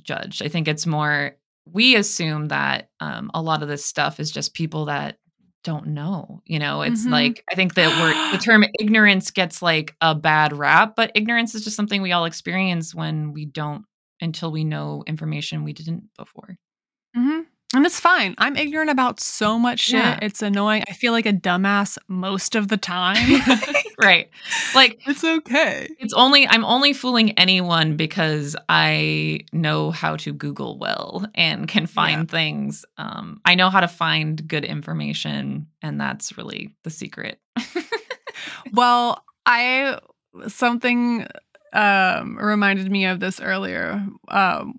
judged. 0.00 0.40
I 0.40 0.46
think 0.46 0.68
it's 0.68 0.86
more 0.86 1.36
we 1.66 1.96
assume 1.96 2.46
that 2.48 2.90
um, 3.00 3.32
a 3.34 3.42
lot 3.42 3.62
of 3.62 3.68
this 3.68 3.84
stuff 3.84 4.20
is 4.20 4.30
just 4.30 4.54
people 4.54 4.84
that 4.84 5.18
don't 5.64 5.86
know 5.86 6.42
you 6.44 6.58
know 6.58 6.82
it's 6.82 7.04
mm-hmm. 7.04 7.12
like 7.12 7.42
i 7.50 7.54
think 7.54 7.72
that 7.72 7.88
word 7.98 8.36
the 8.36 8.44
term 8.44 8.66
ignorance 8.78 9.30
gets 9.30 9.62
like 9.62 9.96
a 10.02 10.14
bad 10.14 10.52
rap 10.52 10.92
but 10.94 11.10
ignorance 11.14 11.54
is 11.54 11.64
just 11.64 11.74
something 11.74 12.02
we 12.02 12.12
all 12.12 12.26
experience 12.26 12.94
when 12.94 13.32
we 13.32 13.46
don't 13.46 13.86
until 14.20 14.52
we 14.52 14.62
know 14.62 15.02
information 15.06 15.64
we 15.64 15.72
didn't 15.72 16.04
before 16.18 16.58
mm-hmm. 17.16 17.40
And 17.74 17.84
it's 17.84 17.98
fine. 17.98 18.34
I'm 18.38 18.56
ignorant 18.56 18.90
about 18.90 19.18
so 19.20 19.58
much 19.58 19.80
shit. 19.80 20.00
Yeah. 20.00 20.18
It's 20.22 20.42
annoying. 20.42 20.84
I 20.88 20.92
feel 20.92 21.12
like 21.12 21.26
a 21.26 21.32
dumbass 21.32 21.98
most 22.08 22.54
of 22.54 22.68
the 22.68 22.76
time. 22.76 23.42
right. 24.00 24.30
Like 24.74 25.00
it's 25.06 25.24
okay. 25.24 25.88
It's 25.98 26.14
only 26.14 26.46
I'm 26.46 26.64
only 26.64 26.92
fooling 26.92 27.32
anyone 27.32 27.96
because 27.96 28.54
I 28.68 29.40
know 29.52 29.90
how 29.90 30.16
to 30.16 30.32
Google 30.32 30.78
well 30.78 31.26
and 31.34 31.66
can 31.66 31.86
find 31.86 32.22
yeah. 32.22 32.32
things. 32.32 32.84
Um 32.96 33.40
I 33.44 33.54
know 33.56 33.70
how 33.70 33.80
to 33.80 33.88
find 33.88 34.46
good 34.46 34.64
information 34.64 35.66
and 35.82 36.00
that's 36.00 36.36
really 36.38 36.74
the 36.84 36.90
secret. 36.90 37.40
well, 38.72 39.24
I 39.46 39.98
something 40.46 41.26
um 41.72 42.38
reminded 42.38 42.90
me 42.90 43.06
of 43.06 43.18
this 43.18 43.40
earlier. 43.40 44.06
Um 44.28 44.78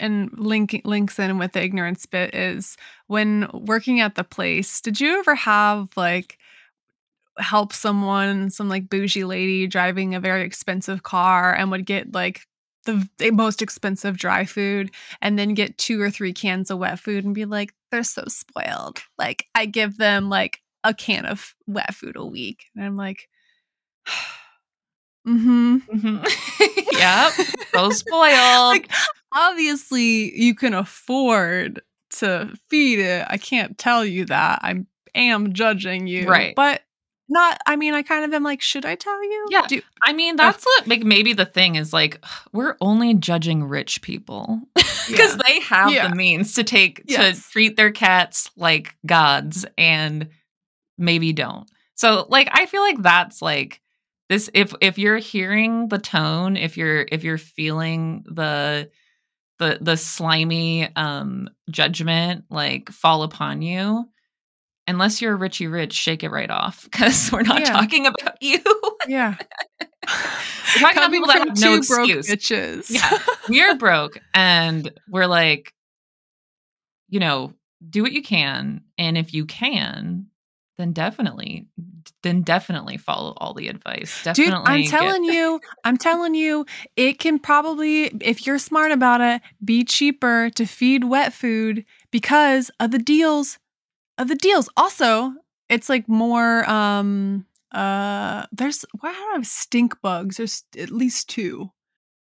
and 0.00 0.30
link 0.38 0.80
links 0.84 1.18
in 1.18 1.38
with 1.38 1.52
the 1.52 1.62
ignorance 1.62 2.06
bit 2.06 2.34
is 2.34 2.76
when 3.06 3.48
working 3.52 4.00
at 4.00 4.14
the 4.14 4.24
place 4.24 4.80
did 4.80 5.00
you 5.00 5.18
ever 5.18 5.34
have 5.34 5.88
like 5.96 6.38
help 7.38 7.72
someone 7.72 8.50
some 8.50 8.68
like 8.68 8.88
bougie 8.88 9.24
lady 9.24 9.66
driving 9.66 10.14
a 10.14 10.20
very 10.20 10.42
expensive 10.42 11.02
car 11.02 11.54
and 11.54 11.70
would 11.70 11.86
get 11.86 12.12
like 12.12 12.42
the, 12.84 13.08
the 13.18 13.30
most 13.30 13.60
expensive 13.60 14.16
dry 14.16 14.44
food 14.44 14.90
and 15.20 15.38
then 15.38 15.54
get 15.54 15.76
two 15.78 16.00
or 16.00 16.10
three 16.10 16.32
cans 16.32 16.70
of 16.70 16.78
wet 16.78 16.98
food 16.98 17.24
and 17.24 17.34
be 17.34 17.44
like 17.44 17.74
they're 17.90 18.02
so 18.02 18.24
spoiled. 18.28 19.00
Like 19.18 19.46
i 19.54 19.66
give 19.66 19.98
them 19.98 20.28
like 20.28 20.60
a 20.84 20.94
can 20.94 21.26
of 21.26 21.54
wet 21.66 21.94
food 21.94 22.16
a 22.16 22.24
week. 22.24 22.64
And 22.74 22.84
i'm 22.84 22.96
like 22.96 23.28
mm-hmm, 25.26 25.76
mm-hmm. 25.76 26.92
yep. 26.98 27.32
So 27.72 27.90
spoiled. 27.90 28.32
Like 28.68 28.90
obviously 29.32 30.38
you 30.38 30.54
can 30.54 30.74
afford 30.74 31.82
to 32.10 32.50
feed 32.68 33.00
it. 33.00 33.26
I 33.28 33.36
can't 33.38 33.76
tell 33.78 34.04
you 34.04 34.24
that. 34.26 34.60
I 34.62 34.84
am 35.14 35.52
judging 35.52 36.06
you. 36.06 36.28
Right. 36.28 36.54
But 36.54 36.82
not 37.28 37.58
I 37.66 37.76
mean 37.76 37.92
I 37.92 38.02
kind 38.02 38.24
of 38.24 38.32
am 38.32 38.42
like 38.42 38.62
should 38.62 38.86
I 38.86 38.94
tell 38.94 39.22
you? 39.22 39.46
Yeah. 39.50 39.66
Do, 39.66 39.82
I 40.02 40.12
mean 40.12 40.36
that's 40.36 40.64
uh, 40.64 40.84
like 40.86 41.02
maybe 41.02 41.34
the 41.34 41.44
thing 41.44 41.76
is 41.76 41.92
like 41.92 42.24
we're 42.52 42.76
only 42.80 43.14
judging 43.14 43.64
rich 43.64 44.02
people 44.02 44.60
because 44.74 45.36
yeah. 45.36 45.42
they 45.46 45.60
have 45.60 45.92
yeah. 45.92 46.08
the 46.08 46.16
means 46.16 46.54
to 46.54 46.64
take 46.64 47.02
yes. 47.06 47.44
to 47.44 47.50
treat 47.50 47.76
their 47.76 47.92
cats 47.92 48.50
like 48.56 48.96
gods 49.04 49.66
and 49.76 50.28
maybe 50.96 51.32
don't. 51.32 51.70
So 51.94 52.26
like 52.28 52.48
I 52.52 52.66
feel 52.66 52.82
like 52.82 53.02
that's 53.02 53.42
like 53.42 53.80
this 54.28 54.48
if 54.54 54.74
if 54.80 54.98
you're 54.98 55.18
hearing 55.18 55.88
the 55.88 55.98
tone, 55.98 56.56
if 56.56 56.76
you're 56.76 57.06
if 57.10 57.24
you're 57.24 57.38
feeling 57.38 58.24
the 58.26 58.90
the 59.58 59.78
the 59.80 59.96
slimy 59.96 60.88
um 60.96 61.48
judgment 61.70 62.44
like 62.50 62.90
fall 62.90 63.22
upon 63.22 63.62
you 63.62 64.08
unless 64.88 65.20
you're 65.20 65.36
Richie 65.36 65.68
Rich, 65.68 65.92
shake 65.92 66.24
it 66.24 66.30
right 66.30 66.50
off 66.50 66.82
because 66.90 67.30
we're 67.30 67.42
not 67.42 67.60
yeah. 67.60 67.66
talking 67.72 68.06
about 68.06 68.42
you. 68.42 68.58
yeah. 69.06 69.36
we're 69.80 70.80
talking 70.80 70.98
about 70.98 71.10
people 71.10 71.28
that 71.28 71.46
have 71.46 71.60
no 71.60 71.74
excuse. 71.74 72.28
bitches. 72.28 72.90
yeah. 72.90 73.18
We're 73.48 73.76
broke 73.76 74.18
and 74.34 74.90
we're 75.08 75.26
like, 75.26 75.72
you 77.08 77.20
know, 77.20 77.52
do 77.88 78.02
what 78.02 78.12
you 78.12 78.22
can. 78.22 78.82
And 78.96 79.16
if 79.16 79.32
you 79.32 79.46
can, 79.46 80.26
then 80.78 80.92
definitely 80.92 81.66
then 82.22 82.42
definitely 82.42 82.96
follow 82.96 83.34
all 83.36 83.52
the 83.52 83.68
advice. 83.68 84.22
Definitely 84.24 84.44
Dude, 84.44 84.54
I'm 84.64 84.84
telling 84.84 85.22
get- 85.24 85.34
you, 85.34 85.60
I'm 85.84 85.96
telling 85.96 86.34
you, 86.34 86.64
it 86.96 87.18
can 87.18 87.38
probably, 87.38 88.04
if 88.20 88.46
you're 88.46 88.58
smart 88.58 88.92
about 88.92 89.20
it, 89.20 89.42
be 89.64 89.84
cheaper 89.84 90.50
to 90.54 90.64
feed 90.64 91.04
wet 91.04 91.32
food 91.32 91.84
because 92.10 92.70
of 92.80 92.90
the 92.92 92.98
deals. 92.98 93.58
Of 94.16 94.28
the 94.28 94.34
deals. 94.34 94.68
Also, 94.76 95.32
it's 95.68 95.88
like 95.88 96.08
more 96.08 96.68
um 96.68 97.44
uh 97.72 98.46
there's 98.50 98.84
why 99.00 99.12
do 99.12 99.18
I 99.18 99.32
have 99.34 99.46
stink 99.46 100.00
bugs? 100.00 100.38
There's 100.38 100.64
at 100.76 100.90
least 100.90 101.28
two. 101.28 101.70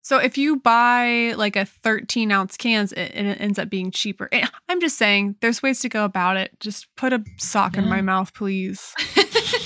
So 0.08 0.20
if 0.20 0.38
you 0.38 0.56
buy 0.56 1.34
like 1.36 1.58
a 1.58 1.66
13 1.66 2.32
ounce 2.32 2.56
cans, 2.56 2.94
it, 2.94 3.12
it 3.14 3.42
ends 3.42 3.60
up 3.60 3.70
being 3.70 3.92
cheaper. 3.92 4.30
I'm 4.70 4.80
just 4.80 4.98
saying, 4.98 5.36
there's 5.42 5.62
ways 5.62 5.82
to 5.82 5.90
go 5.90 6.06
about 6.06 6.38
it. 6.38 6.58
Just 6.62 6.88
put 6.96 7.12
a 7.12 7.22
sock 7.40 7.76
yeah. 7.76 7.82
in 7.82 7.90
my 7.90 8.00
mouth, 8.00 8.34
please. 8.34 8.96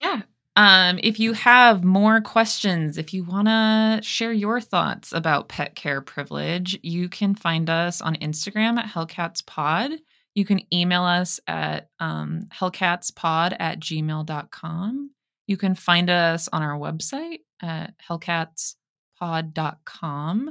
Yeah. 0.00 0.22
Um, 0.56 1.00
if 1.02 1.18
you 1.18 1.32
have 1.32 1.82
more 1.82 2.20
questions, 2.20 2.96
if 2.96 3.12
you 3.12 3.24
want 3.24 3.48
to 3.48 3.98
share 4.02 4.32
your 4.32 4.60
thoughts 4.60 5.12
about 5.12 5.48
pet 5.48 5.74
care 5.74 6.00
privilege, 6.00 6.78
you 6.82 7.08
can 7.08 7.34
find 7.34 7.68
us 7.68 8.00
on 8.00 8.14
Instagram 8.16 8.78
at 8.78 8.86
HellcatsPod. 8.86 9.98
You 10.34 10.44
can 10.44 10.60
email 10.72 11.02
us 11.02 11.40
at 11.46 11.88
um, 11.98 12.42
hellcatspod 12.52 13.56
at 13.58 13.80
gmail.com. 13.80 15.10
You 15.46 15.56
can 15.56 15.74
find 15.74 16.10
us 16.10 16.48
on 16.52 16.62
our 16.62 16.78
website 16.78 17.40
at 17.60 17.94
hellcatspod.com. 18.08 20.50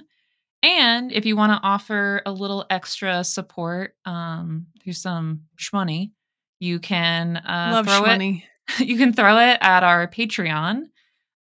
And 0.64 1.12
if 1.12 1.26
you 1.26 1.36
want 1.36 1.52
to 1.52 1.68
offer 1.68 2.22
a 2.26 2.32
little 2.32 2.66
extra 2.70 3.24
support 3.24 3.96
um, 4.06 4.68
through 4.82 4.94
some 4.94 5.42
shmoney, 5.58 6.12
you 6.60 6.80
can 6.80 7.38
uh, 7.38 7.72
Love 7.74 7.88
throw 7.88 8.06
it 8.06 8.08
money. 8.08 8.46
you 8.80 8.98
can 8.98 9.14
throw 9.14 9.38
it 9.38 9.58
at 9.62 9.84
our 9.84 10.08
Patreon 10.08 10.84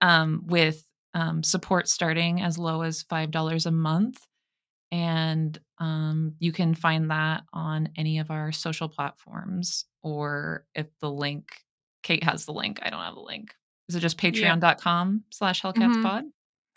um, 0.01 0.43
with 0.47 0.85
um, 1.15 1.43
support 1.43 1.89
starting 1.89 2.41
as 2.41 2.59
low 2.59 2.83
as 2.83 3.05
$5 3.05 3.67
a 3.67 3.71
month. 3.71 4.27
And 4.93 5.59
um, 5.79 6.35
you 6.39 6.53
can 6.53 6.75
find 6.75 7.11
that 7.11 7.45
on 7.53 7.91
any 7.97 8.19
of 8.19 8.31
our 8.31 8.53
social 8.53 8.89
platforms, 8.89 9.85
or 10.03 10.65
if 10.75 10.87
the 11.01 11.11
link, 11.11 11.49
Kate 12.03 12.25
has 12.25 12.45
the 12.45 12.53
link. 12.53 12.81
I 12.83 12.91
don't 12.91 13.01
have 13.01 13.15
the 13.15 13.21
link. 13.21 13.55
Is 13.89 13.95
it 13.95 14.01
just 14.01 14.19
patreon.com 14.19 15.25
slash 15.31 15.63
hellcatspod? 15.63 16.23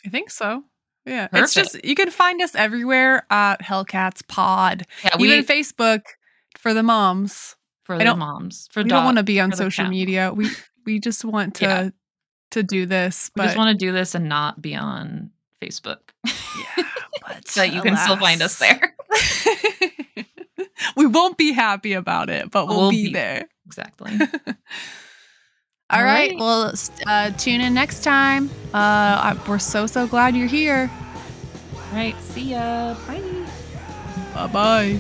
I 0.06 0.10
think 0.10 0.30
so. 0.30 0.64
Yeah, 1.06 1.28
it's 1.34 1.54
just 1.54 1.84
you 1.84 1.96
can 1.96 2.10
find 2.12 2.42
us 2.42 2.56
everywhere 2.56 3.26
at 3.30 3.62
Hellcats 3.62 4.26
Pod, 4.28 4.86
Yeah, 5.04 5.18
we, 5.20 5.32
even 5.34 5.44
Facebook 5.44 6.02
for 6.58 6.74
the 6.74 6.84
moms. 6.84 7.58
For 7.84 7.98
the 7.98 8.16
moms, 8.16 8.68
for 8.72 8.84
we 8.84 8.90
don't 8.90 9.06
want 9.06 9.18
to 9.18 9.24
be 9.24 9.40
on 9.40 9.52
social 9.54 9.88
media. 9.88 10.32
We 10.34 10.50
we 10.86 11.00
just 11.00 11.24
want 11.26 11.56
to 11.56 11.66
Yeah. 11.66 11.90
to 12.52 12.64
do 12.64 12.86
this, 12.86 13.32
We 13.36 13.44
just 13.44 13.58
want 13.58 13.78
to 13.78 13.86
do 13.86 13.92
this 13.92 14.16
and 14.16 14.28
not 14.30 14.62
be 14.62 14.76
on 14.76 15.32
Facebook. 15.62 16.00
yeah, 16.26 16.86
but 17.28 17.48
so 17.48 17.64
you 17.64 17.82
can 17.82 17.96
still 17.98 18.18
find 18.18 18.42
us 18.42 18.58
there. 18.60 18.96
we 20.96 21.06
won't 21.08 21.38
be 21.38 21.52
happy 21.54 21.94
about 21.94 22.30
it, 22.30 22.52
but 22.52 22.68
we'll, 22.68 22.78
We'll 22.82 22.90
be, 22.92 23.08
be- 23.08 23.14
there. 23.14 23.48
Exactly. 23.66 24.12
All 24.20 24.28
All 26.00 26.04
right. 26.04 26.32
right. 26.32 26.40
Well, 26.40 26.74
uh, 27.08 27.32
tune 27.32 27.62
in 27.62 27.74
next 27.74 28.04
time. 28.04 28.50
Uh, 28.74 28.78
I- 29.34 29.40
we're 29.48 29.60
so 29.60 29.86
so 29.88 30.08
glad 30.08 30.36
you're 30.36 30.48
here. 30.48 30.90
All 31.76 31.96
right. 31.98 32.16
See 32.22 32.52
ya. 32.52 32.96
Bye. 33.08 33.22
Bye 34.34 34.48
bye. 34.48 35.00